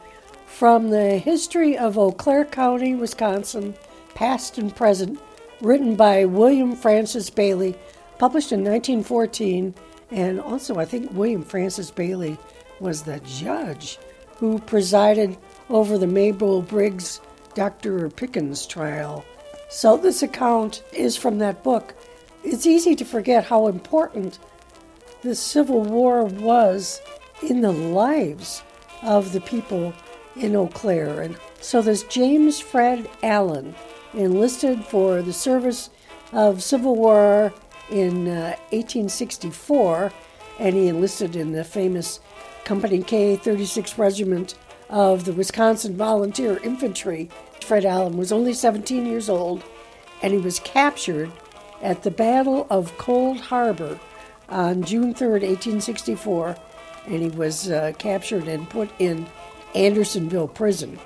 from 0.47 0.89
the 0.89 1.17
History 1.17 1.77
of 1.77 1.97
Eau 1.97 2.11
Claire 2.11 2.45
County, 2.45 2.95
Wisconsin, 2.95 3.75
Past 4.13 4.57
and 4.57 4.75
Present, 4.75 5.19
written 5.61 5.95
by 5.95 6.25
William 6.25 6.75
Francis 6.75 7.29
Bailey, 7.29 7.77
published 8.17 8.51
in 8.51 8.63
1914. 8.63 9.73
And 10.15 10.39
also, 10.39 10.77
I 10.77 10.85
think 10.85 11.11
William 11.11 11.43
Francis 11.43 11.91
Bailey 11.91 12.37
was 12.79 13.03
the 13.03 13.19
judge 13.19 13.99
who 14.37 14.59
presided 14.59 15.37
over 15.69 15.97
the 15.97 16.07
Mabel 16.07 16.61
Briggs 16.61 17.19
Dr. 17.53 18.09
Pickens 18.09 18.65
trial. 18.65 19.25
So, 19.69 19.97
this 19.97 20.23
account 20.23 20.83
is 20.93 21.17
from 21.17 21.39
that 21.39 21.63
book. 21.63 21.95
It's 22.45 22.65
easy 22.65 22.95
to 22.95 23.03
forget 23.03 23.43
how 23.43 23.67
important 23.67 24.39
the 25.21 25.35
Civil 25.35 25.81
War 25.81 26.23
was 26.23 27.01
in 27.43 27.59
the 27.59 27.73
lives 27.73 28.63
of 29.01 29.33
the 29.33 29.41
people 29.41 29.93
in 30.37 30.55
Eau 30.55 30.67
Claire. 30.67 31.23
And 31.23 31.37
so, 31.59 31.81
there's 31.81 32.03
James 32.03 32.57
Fred 32.57 33.09
Allen, 33.21 33.75
enlisted 34.13 34.85
for 34.85 35.21
the 35.21 35.33
service 35.33 35.89
of 36.31 36.63
Civil 36.63 36.95
War 36.95 37.53
in 37.89 38.27
uh, 38.27 38.55
1864, 38.71 40.11
and 40.59 40.75
he 40.75 40.87
enlisted 40.87 41.35
in 41.35 41.51
the 41.51 41.63
famous 41.63 42.19
Company 42.63 43.03
K 43.03 43.37
36th 43.37 43.97
Regiment 43.97 44.55
of 44.89 45.25
the 45.25 45.33
Wisconsin 45.33 45.95
Volunteer 45.95 46.57
Infantry. 46.63 47.29
Fred 47.61 47.85
Allen 47.85 48.17
was 48.17 48.31
only 48.31 48.53
17 48.53 49.05
years 49.05 49.29
old, 49.29 49.63
and 50.21 50.33
he 50.33 50.39
was 50.39 50.59
captured 50.59 51.31
at 51.81 52.03
the 52.03 52.11
Battle 52.11 52.67
of 52.69 52.97
Cold 52.97 53.39
Harbor 53.39 53.99
on 54.49 54.83
June 54.83 55.13
3, 55.13 55.27
1864, 55.27 56.55
and 57.07 57.21
he 57.21 57.29
was 57.29 57.69
uh, 57.69 57.93
captured 57.97 58.47
and 58.47 58.69
put 58.69 58.89
in 58.99 59.27
Andersonville 59.73 60.47
Prison, 60.47 60.99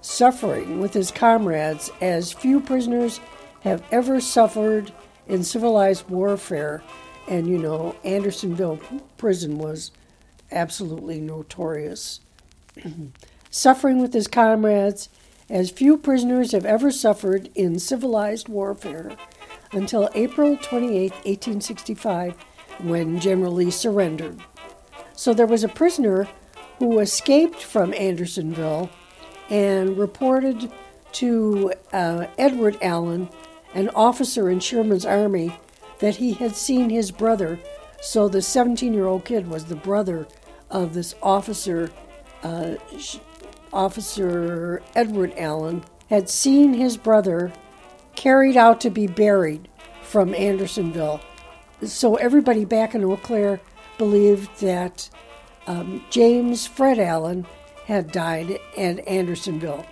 suffering 0.00 0.80
with 0.80 0.94
his 0.94 1.10
comrades 1.10 1.90
as 2.00 2.32
few 2.32 2.60
prisoners 2.60 3.20
have 3.60 3.82
ever 3.90 4.20
suffered 4.20 4.92
in 5.26 5.44
civilized 5.44 6.08
warfare. 6.08 6.82
And 7.28 7.46
you 7.46 7.58
know, 7.58 7.96
Andersonville 8.04 8.80
Prison 9.16 9.58
was 9.58 9.92
absolutely 10.50 11.20
notorious. 11.20 12.20
Suffering 13.50 14.00
with 14.00 14.12
his 14.12 14.28
comrades 14.28 15.08
as 15.50 15.70
few 15.70 15.96
prisoners 15.98 16.52
have 16.52 16.64
ever 16.64 16.90
suffered 16.90 17.50
in 17.54 17.78
civilized 17.78 18.48
warfare 18.48 19.12
until 19.72 20.08
April 20.14 20.56
28, 20.56 21.12
1865, 21.12 22.34
when 22.80 23.20
General 23.20 23.52
Lee 23.52 23.70
surrendered. 23.70 24.40
So 25.14 25.34
there 25.34 25.46
was 25.46 25.62
a 25.62 25.68
prisoner 25.68 26.28
who 26.78 26.98
escaped 26.98 27.62
from 27.62 27.94
Andersonville 27.94 28.90
and 29.50 29.96
reported 29.98 30.72
to 31.12 31.72
uh, 31.92 32.26
Edward 32.38 32.78
Allen, 32.80 33.28
an 33.74 33.88
officer 33.90 34.50
in 34.50 34.60
Sherman's 34.60 35.06
army, 35.06 35.56
that 35.98 36.16
he 36.16 36.32
had 36.34 36.56
seen 36.56 36.90
his 36.90 37.10
brother. 37.10 37.58
So 38.00 38.28
the 38.28 38.42
17 38.42 38.92
year 38.92 39.06
old 39.06 39.24
kid 39.24 39.48
was 39.48 39.64
the 39.64 39.76
brother 39.76 40.26
of 40.70 40.94
this 40.94 41.14
officer, 41.22 41.90
uh, 42.42 42.74
Officer 43.72 44.82
Edward 44.94 45.32
Allen, 45.36 45.84
had 46.10 46.28
seen 46.28 46.74
his 46.74 46.96
brother 46.96 47.52
carried 48.16 48.56
out 48.56 48.80
to 48.80 48.90
be 48.90 49.06
buried 49.06 49.68
from 50.02 50.34
Andersonville. 50.34 51.20
So 51.84 52.16
everybody 52.16 52.64
back 52.64 52.94
in 52.94 53.04
Eau 53.04 53.16
Claire 53.16 53.60
believed 53.98 54.60
that 54.60 55.08
um, 55.66 56.04
James 56.10 56.66
Fred 56.66 56.98
Allen 56.98 57.46
had 57.86 58.12
died 58.12 58.58
at 58.76 59.06
Andersonville. 59.06 59.86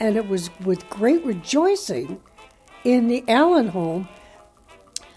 And 0.00 0.16
it 0.16 0.28
was 0.28 0.50
with 0.60 0.88
great 0.90 1.24
rejoicing 1.24 2.20
in 2.86 3.08
the 3.08 3.24
Allen 3.26 3.68
home 3.68 4.08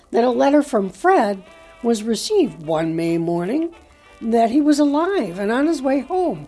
that 0.09 0.23
a 0.23 0.29
letter 0.31 0.63
from 0.63 0.89
Fred 0.89 1.43
was 1.83 2.01
received 2.01 2.63
one 2.63 2.95
May 2.95 3.19
morning 3.19 3.75
that 4.19 4.49
he 4.49 4.59
was 4.59 4.79
alive 4.79 5.37
and 5.37 5.51
on 5.51 5.67
his 5.67 5.79
way 5.79 5.99
home. 5.99 6.47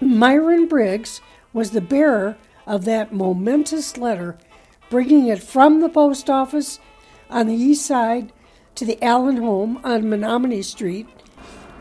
Myron 0.00 0.68
Briggs 0.68 1.20
was 1.52 1.72
the 1.72 1.80
bearer 1.80 2.36
of 2.64 2.84
that 2.84 3.12
momentous 3.12 3.96
letter, 3.96 4.38
bringing 4.88 5.26
it 5.26 5.42
from 5.42 5.80
the 5.80 5.88
post 5.88 6.30
office 6.30 6.78
on 7.28 7.48
the 7.48 7.56
east 7.56 7.84
side 7.84 8.32
to 8.76 8.84
the 8.84 9.02
Allen 9.02 9.38
home 9.38 9.80
on 9.82 10.08
Menominee 10.08 10.62
Street 10.62 11.08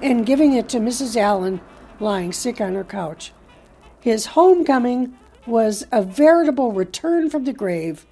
and 0.02 0.26
giving 0.26 0.54
it 0.54 0.67
to 0.70 0.80
Mrs. 0.80 1.15
Allen 1.15 1.62
lying 2.00 2.34
sick 2.34 2.60
on 2.60 2.74
her 2.74 2.84
couch. 2.84 3.32
His 4.00 4.26
homecoming 4.26 5.15
was 5.46 5.86
a 5.91 6.02
veritable 6.02 6.72
return 6.72 7.30
from 7.30 7.44
the 7.44 7.54
grave. 7.54 8.08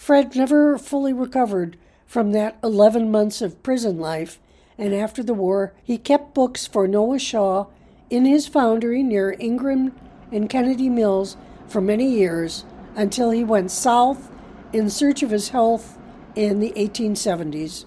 Fred 0.00 0.34
never 0.34 0.78
fully 0.78 1.12
recovered 1.12 1.76
from 2.06 2.32
that 2.32 2.56
11 2.64 3.10
months 3.10 3.42
of 3.42 3.62
prison 3.62 3.98
life 3.98 4.40
and 4.78 4.94
after 4.94 5.22
the 5.22 5.34
war, 5.34 5.74
he 5.84 5.98
kept 5.98 6.32
books 6.32 6.66
for 6.66 6.88
Noah 6.88 7.18
Shaw 7.18 7.66
in 8.08 8.24
his 8.24 8.48
foundry 8.48 9.02
near 9.02 9.36
Ingram 9.38 9.92
and 10.32 10.48
Kennedy 10.48 10.88
Mills 10.88 11.36
for 11.68 11.82
many 11.82 12.10
years 12.10 12.64
until 12.96 13.30
he 13.30 13.44
went 13.44 13.70
south 13.70 14.30
in 14.72 14.88
search 14.88 15.22
of 15.22 15.28
his 15.28 15.50
health 15.50 15.98
in 16.34 16.60
the 16.60 16.72
1870s. 16.76 17.84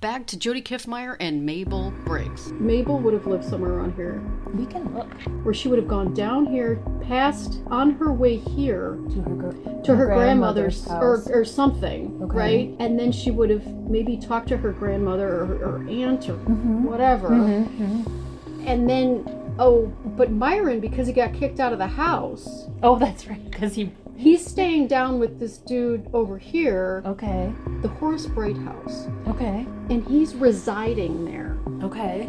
Back 0.00 0.26
to 0.28 0.38
Jody 0.38 0.62
Kiffmeyer 0.62 1.16
and 1.20 1.44
Mabel 1.44 1.92
Briggs. 2.06 2.52
Mabel 2.52 2.98
would 3.00 3.12
have 3.12 3.26
lived 3.26 3.44
somewhere 3.44 3.72
around 3.74 3.94
here. 3.96 4.22
We 4.54 4.64
can 4.64 4.94
look 4.94 5.12
Where 5.44 5.52
she 5.52 5.68
would 5.68 5.78
have 5.78 5.88
gone 5.88 6.14
down 6.14 6.46
here, 6.46 6.82
past 7.02 7.60
on 7.66 7.90
her 7.96 8.10
way 8.10 8.36
here 8.36 8.98
to 9.10 9.20
her, 9.20 9.34
gr- 9.34 9.82
to 9.82 9.94
her, 9.94 10.06
grandmother's, 10.06 10.88
house. 10.88 11.02
or, 11.28 11.40
or 11.40 11.44
something, 11.44 12.18
Okay. 12.22 12.34
right? 12.34 12.74
And 12.78 12.98
then 12.98 13.12
she 13.12 13.30
would 13.30 13.50
have 13.50 13.66
maybe 13.90 14.16
talked 14.16 14.48
to 14.48 14.56
her 14.56 14.72
grandmother 14.72 15.42
or 15.42 15.46
her 15.46 15.76
aunt 15.90 16.30
or 16.30 16.34
Mm-hmm. 16.36 16.84
whatever. 16.84 17.34
And 17.34 18.88
then, 18.88 19.26
oh, 19.58 19.86
but 20.16 20.30
Myron, 20.32 20.80
because 20.80 21.08
he 21.08 21.12
got 21.12 21.34
kicked 21.34 21.60
out 21.60 21.74
of 21.74 21.78
the 21.78 21.86
house, 21.86 22.68
oh, 22.82 22.98
that's 22.98 23.26
right, 23.26 23.50
because 23.50 23.74
he. 23.74 23.92
He's 24.20 24.44
staying 24.44 24.86
down 24.86 25.18
with 25.18 25.38
this 25.40 25.56
dude 25.58 26.06
over 26.12 26.36
here, 26.38 27.02
Okay. 27.06 27.52
the 27.82 27.88
Horace 27.88 28.26
Bright 28.26 28.56
house, 28.58 29.08
Okay. 29.28 29.66
and 29.88 30.04
he's 30.04 30.34
residing 30.34 31.24
there. 31.24 31.56
Okay. 31.82 32.28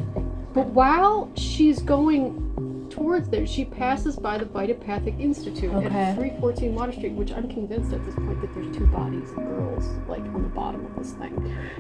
But 0.54 0.68
while 0.68 1.30
she's 1.36 1.82
going 1.82 2.88
towards 2.90 3.30
there, 3.30 3.46
she 3.46 3.66
passes 3.66 4.16
by 4.18 4.38
the 4.38 4.46
Vitopathic 4.46 5.20
Institute 5.20 5.74
Okay. 5.74 5.88
at 5.88 6.16
314 6.16 6.76
Water 6.76 6.92
Street, 6.92 7.14
which 7.14 7.32
I'm 7.32 7.48
convinced 7.50 7.94
at 7.94 8.04
this 8.06 8.16
point 8.16 8.40
that 8.42 8.54
there's 8.54 8.76
two 8.76 8.86
bodies 8.88 9.30
of 9.32 9.38
girls 9.38 9.88
like 10.08 10.24
on 10.34 10.44
the 10.44 10.50
bottom 10.50 10.86
of 10.86 10.96
this 10.96 11.12
thing. 11.14 11.34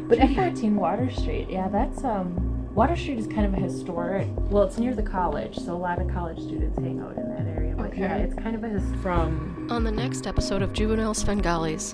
But 0.08 0.19
314 0.19 0.76
Water 0.76 1.10
Street, 1.10 1.47
yeah, 1.50 1.67
that's 1.69 2.04
um. 2.04 2.58
Water 2.74 2.95
Street 2.95 3.19
is 3.19 3.28
kind 3.28 3.45
of 3.45 3.54
a 3.54 3.58
historic. 3.58 4.28
Well, 4.50 4.63
it's 4.63 4.78
near 4.78 4.95
the 4.95 5.04
college, 5.04 5.58
so 5.58 5.74
a 5.74 5.78
lot 5.78 6.02
of 6.02 6.08
college 6.08 6.39
students 6.39 6.80
hang 6.80 7.02
out 7.02 7.17
in 7.17 7.28
that 7.28 7.45
area. 7.45 7.61
But 7.91 7.99
yeah, 7.99 8.15
it's 8.17 8.34
kind 8.36 8.56
of 8.56 8.63
a 8.63 8.69
his- 8.69 9.01
from. 9.01 9.67
On 9.69 9.84
the 9.84 9.91
next 9.91 10.25
episode 10.25 10.62
of 10.62 10.71
Juvenile 10.71 11.13
Svengalis, 11.13 11.93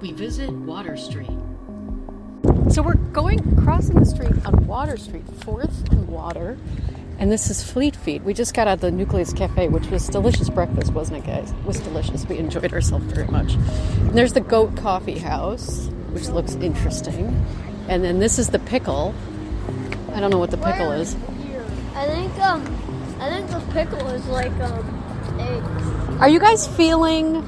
we 0.00 0.10
visit 0.12 0.50
Water 0.50 0.96
Street. 0.96 1.30
So 2.70 2.82
we're 2.82 2.94
going 2.94 3.38
crossing 3.62 3.94
the 4.00 4.04
street 4.04 4.34
on 4.44 4.66
Water 4.66 4.96
Street, 4.96 5.22
Fourth 5.44 5.88
and 5.92 6.08
Water, 6.08 6.58
And 7.20 7.30
this 7.30 7.50
is 7.50 7.62
Fleet 7.62 7.94
Feet. 7.94 8.24
We 8.24 8.34
just 8.34 8.52
got 8.52 8.66
out 8.66 8.74
of 8.74 8.80
the 8.80 8.90
Nucleus 8.90 9.32
Cafe, 9.32 9.68
which 9.68 9.86
was 9.90 10.08
delicious 10.08 10.50
breakfast, 10.50 10.92
wasn't 10.92 11.18
it, 11.18 11.26
guys? 11.26 11.52
It 11.52 11.64
was 11.64 11.78
delicious. 11.78 12.26
We 12.26 12.38
enjoyed 12.38 12.72
ourselves 12.72 13.04
very 13.12 13.28
much. 13.28 13.52
And 13.54 14.18
there's 14.18 14.32
the 14.32 14.40
Goat 14.40 14.76
Coffee 14.76 15.20
House, 15.20 15.86
which 16.10 16.28
looks 16.30 16.54
interesting. 16.56 17.46
And 17.88 18.02
then 18.02 18.18
this 18.18 18.40
is 18.40 18.48
the 18.48 18.58
pickle. 18.58 19.14
I 20.14 20.18
don't 20.18 20.32
know 20.32 20.38
what 20.38 20.50
the 20.50 20.56
pickle 20.56 20.90
is. 20.90 21.14
I 21.94 22.06
think 22.06 22.36
um, 22.40 22.64
I 23.20 23.28
think 23.28 23.48
the 23.50 23.60
pickle 23.72 24.08
is 24.08 24.26
like 24.26 24.50
um, 24.54 24.82
eggs. 24.82 25.01
Are 26.22 26.28
you 26.28 26.38
guys 26.38 26.68
feeling 26.68 27.42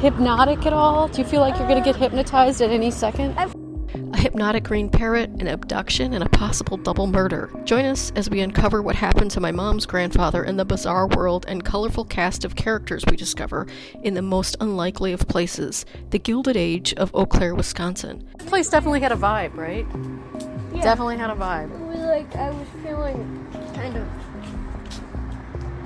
hypnotic 0.00 0.64
at 0.64 0.72
all? 0.72 1.06
Do 1.06 1.20
you 1.20 1.28
feel 1.28 1.42
like 1.42 1.58
you're 1.58 1.68
going 1.68 1.78
to 1.78 1.84
get 1.84 1.96
hypnotized 1.96 2.62
at 2.62 2.70
any 2.70 2.90
second? 2.90 3.36
A 3.36 4.16
hypnotic 4.16 4.64
green 4.64 4.88
parrot, 4.88 5.28
an 5.28 5.48
abduction, 5.48 6.14
and 6.14 6.24
a 6.24 6.30
possible 6.30 6.78
double 6.78 7.06
murder. 7.06 7.50
Join 7.64 7.84
us 7.84 8.10
as 8.16 8.30
we 8.30 8.40
uncover 8.40 8.80
what 8.80 8.96
happened 8.96 9.30
to 9.32 9.40
my 9.40 9.52
mom's 9.52 9.84
grandfather 9.84 10.42
in 10.44 10.56
the 10.56 10.64
bizarre 10.64 11.08
world 11.08 11.44
and 11.46 11.62
colorful 11.62 12.06
cast 12.06 12.42
of 12.42 12.56
characters 12.56 13.04
we 13.10 13.18
discover 13.18 13.66
in 14.02 14.14
the 14.14 14.22
most 14.22 14.56
unlikely 14.60 15.12
of 15.12 15.28
places, 15.28 15.84
the 16.08 16.18
Gilded 16.18 16.56
Age 16.56 16.94
of 16.94 17.10
Eau 17.14 17.26
Claire, 17.26 17.54
Wisconsin. 17.54 18.26
This 18.38 18.48
place 18.48 18.70
definitely 18.70 19.00
had 19.00 19.12
a 19.12 19.16
vibe, 19.16 19.54
right? 19.54 19.86
Yeah. 20.74 20.84
Definitely 20.84 21.18
had 21.18 21.28
a 21.28 21.34
vibe. 21.34 21.70
It 21.70 21.86
was 21.86 22.00
like 22.00 22.34
I 22.34 22.48
was 22.48 22.66
feeling 22.82 23.46
kind 23.74 23.94
of 23.94 24.08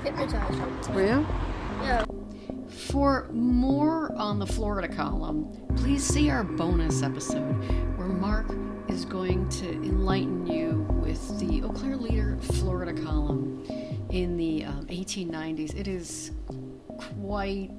hypnotized. 0.05 0.89
Were 0.93 1.05
you? 1.05 1.25
For 2.93 3.27
more 3.31 4.13
on 4.17 4.37
the 4.37 4.45
Florida 4.45 4.87
column, 4.87 5.51
please 5.77 6.03
see 6.03 6.29
our 6.29 6.43
bonus 6.43 7.01
episode 7.01 7.55
where 7.97 8.07
Mark 8.07 8.45
is 8.87 9.03
going 9.03 9.49
to 9.49 9.67
enlighten 9.67 10.45
you 10.45 10.85
with 11.01 11.39
the 11.39 11.63
Eau 11.63 11.69
Claire 11.69 11.97
Leader 11.97 12.37
Florida 12.39 12.93
column 12.93 13.65
in 14.11 14.37
the 14.37 14.65
um, 14.65 14.85
1890s. 14.85 15.73
It 15.73 15.87
is 15.87 16.33
quite 17.19 17.71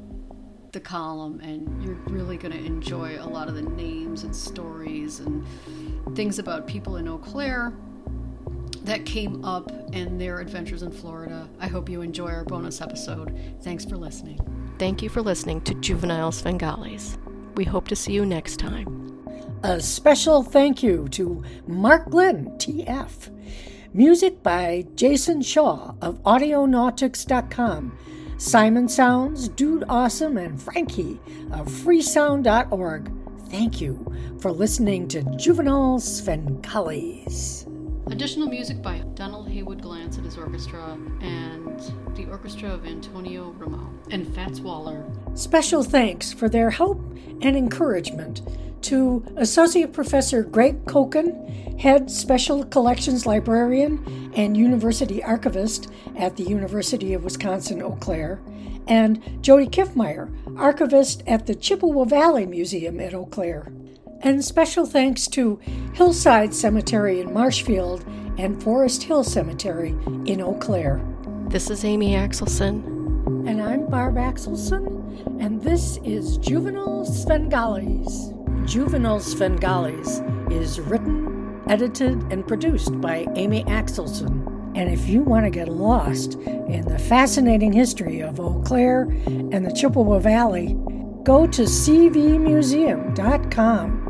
the 0.72 0.80
column, 0.80 1.38
and 1.38 1.80
you're 1.84 1.94
really 2.08 2.36
going 2.36 2.50
to 2.52 2.64
enjoy 2.64 3.16
a 3.20 3.28
lot 3.28 3.46
of 3.46 3.54
the 3.54 3.62
names 3.62 4.24
and 4.24 4.34
stories 4.34 5.20
and 5.20 5.46
things 6.16 6.40
about 6.40 6.66
people 6.66 6.96
in 6.96 7.06
Eau 7.06 7.18
Claire 7.18 7.72
that 8.82 9.06
came 9.06 9.44
up 9.44 9.70
and 9.92 10.20
their 10.20 10.40
adventures 10.40 10.82
in 10.82 10.90
Florida. 10.90 11.48
I 11.60 11.68
hope 11.68 11.88
you 11.88 12.00
enjoy 12.00 12.32
our 12.32 12.44
bonus 12.44 12.80
episode. 12.80 13.38
Thanks 13.62 13.84
for 13.84 13.96
listening. 13.96 14.63
Thank 14.78 15.02
you 15.02 15.08
for 15.08 15.22
listening 15.22 15.60
to 15.62 15.74
Juvenile 15.74 16.32
Svengalis. 16.32 17.16
We 17.54 17.64
hope 17.64 17.86
to 17.88 17.96
see 17.96 18.12
you 18.12 18.26
next 18.26 18.56
time. 18.58 19.12
A 19.62 19.80
special 19.80 20.42
thank 20.42 20.82
you 20.82 21.08
to 21.10 21.42
Mark 21.66 22.10
Glenn, 22.10 22.46
TF. 22.58 23.30
Music 23.94 24.42
by 24.42 24.84
Jason 24.96 25.40
Shaw 25.40 25.94
of 26.02 26.20
Audionautix.com. 26.24 27.96
Simon 28.36 28.88
Sounds, 28.88 29.48
Dude 29.48 29.84
Awesome, 29.88 30.36
and 30.36 30.60
Frankie 30.60 31.20
of 31.52 31.68
freesound.org. 31.68 33.12
Thank 33.48 33.80
you 33.80 34.12
for 34.40 34.50
listening 34.50 35.06
to 35.08 35.22
Juvenile 35.36 36.00
Svengalis. 36.00 37.63
Additional 38.10 38.48
music 38.48 38.82
by 38.82 38.98
Donald 39.14 39.48
Haywood 39.48 39.80
Glantz 39.82 40.16
and 40.16 40.26
his 40.26 40.36
orchestra, 40.36 40.98
and 41.20 41.80
the 42.14 42.26
orchestra 42.30 42.70
of 42.70 42.84
Antonio 42.84 43.50
Ramo 43.58 43.90
and 44.10 44.32
Fats 44.34 44.60
Waller. 44.60 45.04
Special 45.34 45.82
thanks 45.82 46.32
for 46.32 46.48
their 46.48 46.70
help 46.70 47.00
and 47.40 47.56
encouragement 47.56 48.42
to 48.82 49.24
Associate 49.36 49.90
Professor 49.92 50.42
Greg 50.42 50.84
Kocken, 50.84 51.80
Head 51.80 52.10
Special 52.10 52.64
Collections 52.64 53.24
Librarian 53.24 54.32
and 54.36 54.56
University 54.56 55.22
Archivist 55.24 55.90
at 56.16 56.36
the 56.36 56.44
University 56.44 57.14
of 57.14 57.24
Wisconsin 57.24 57.80
Eau 57.82 57.96
Claire, 58.00 58.40
and 58.86 59.42
Jody 59.42 59.66
Kiffmeyer, 59.66 60.30
Archivist 60.58 61.22
at 61.26 61.46
the 61.46 61.54
Chippewa 61.54 62.04
Valley 62.04 62.44
Museum 62.44 63.00
at 63.00 63.14
Eau 63.14 63.24
Claire. 63.24 63.72
And 64.24 64.42
special 64.42 64.86
thanks 64.86 65.28
to 65.28 65.60
Hillside 65.92 66.52
Cemetery 66.54 67.20
in 67.20 67.34
Marshfield 67.34 68.02
and 68.38 68.62
Forest 68.62 69.02
Hill 69.02 69.22
Cemetery 69.22 69.90
in 70.24 70.40
Eau 70.40 70.54
Claire. 70.54 71.04
This 71.48 71.68
is 71.68 71.84
Amy 71.84 72.14
Axelson. 72.14 72.82
And 73.46 73.60
I'm 73.60 73.84
Barb 73.84 74.14
Axelson, 74.14 75.42
and 75.42 75.62
this 75.62 75.98
is 76.04 76.38
Juvenile 76.38 77.04
Svengalis. 77.04 78.32
Juvenile 78.66 79.20
Svengalis 79.20 80.22
is 80.50 80.80
written, 80.80 81.62
edited, 81.68 82.22
and 82.32 82.48
produced 82.48 82.98
by 83.02 83.26
Amy 83.34 83.62
Axelson. 83.64 84.42
And 84.74 84.90
if 84.90 85.06
you 85.06 85.22
want 85.22 85.44
to 85.44 85.50
get 85.50 85.68
lost 85.68 86.36
in 86.36 86.88
the 86.88 86.98
fascinating 86.98 87.74
history 87.74 88.22
of 88.22 88.40
Eau 88.40 88.62
Claire 88.64 89.02
and 89.26 89.66
the 89.66 89.72
Chippewa 89.72 90.18
Valley, 90.18 90.78
go 91.24 91.46
to 91.46 91.64
cvmuseum.com 91.64 94.03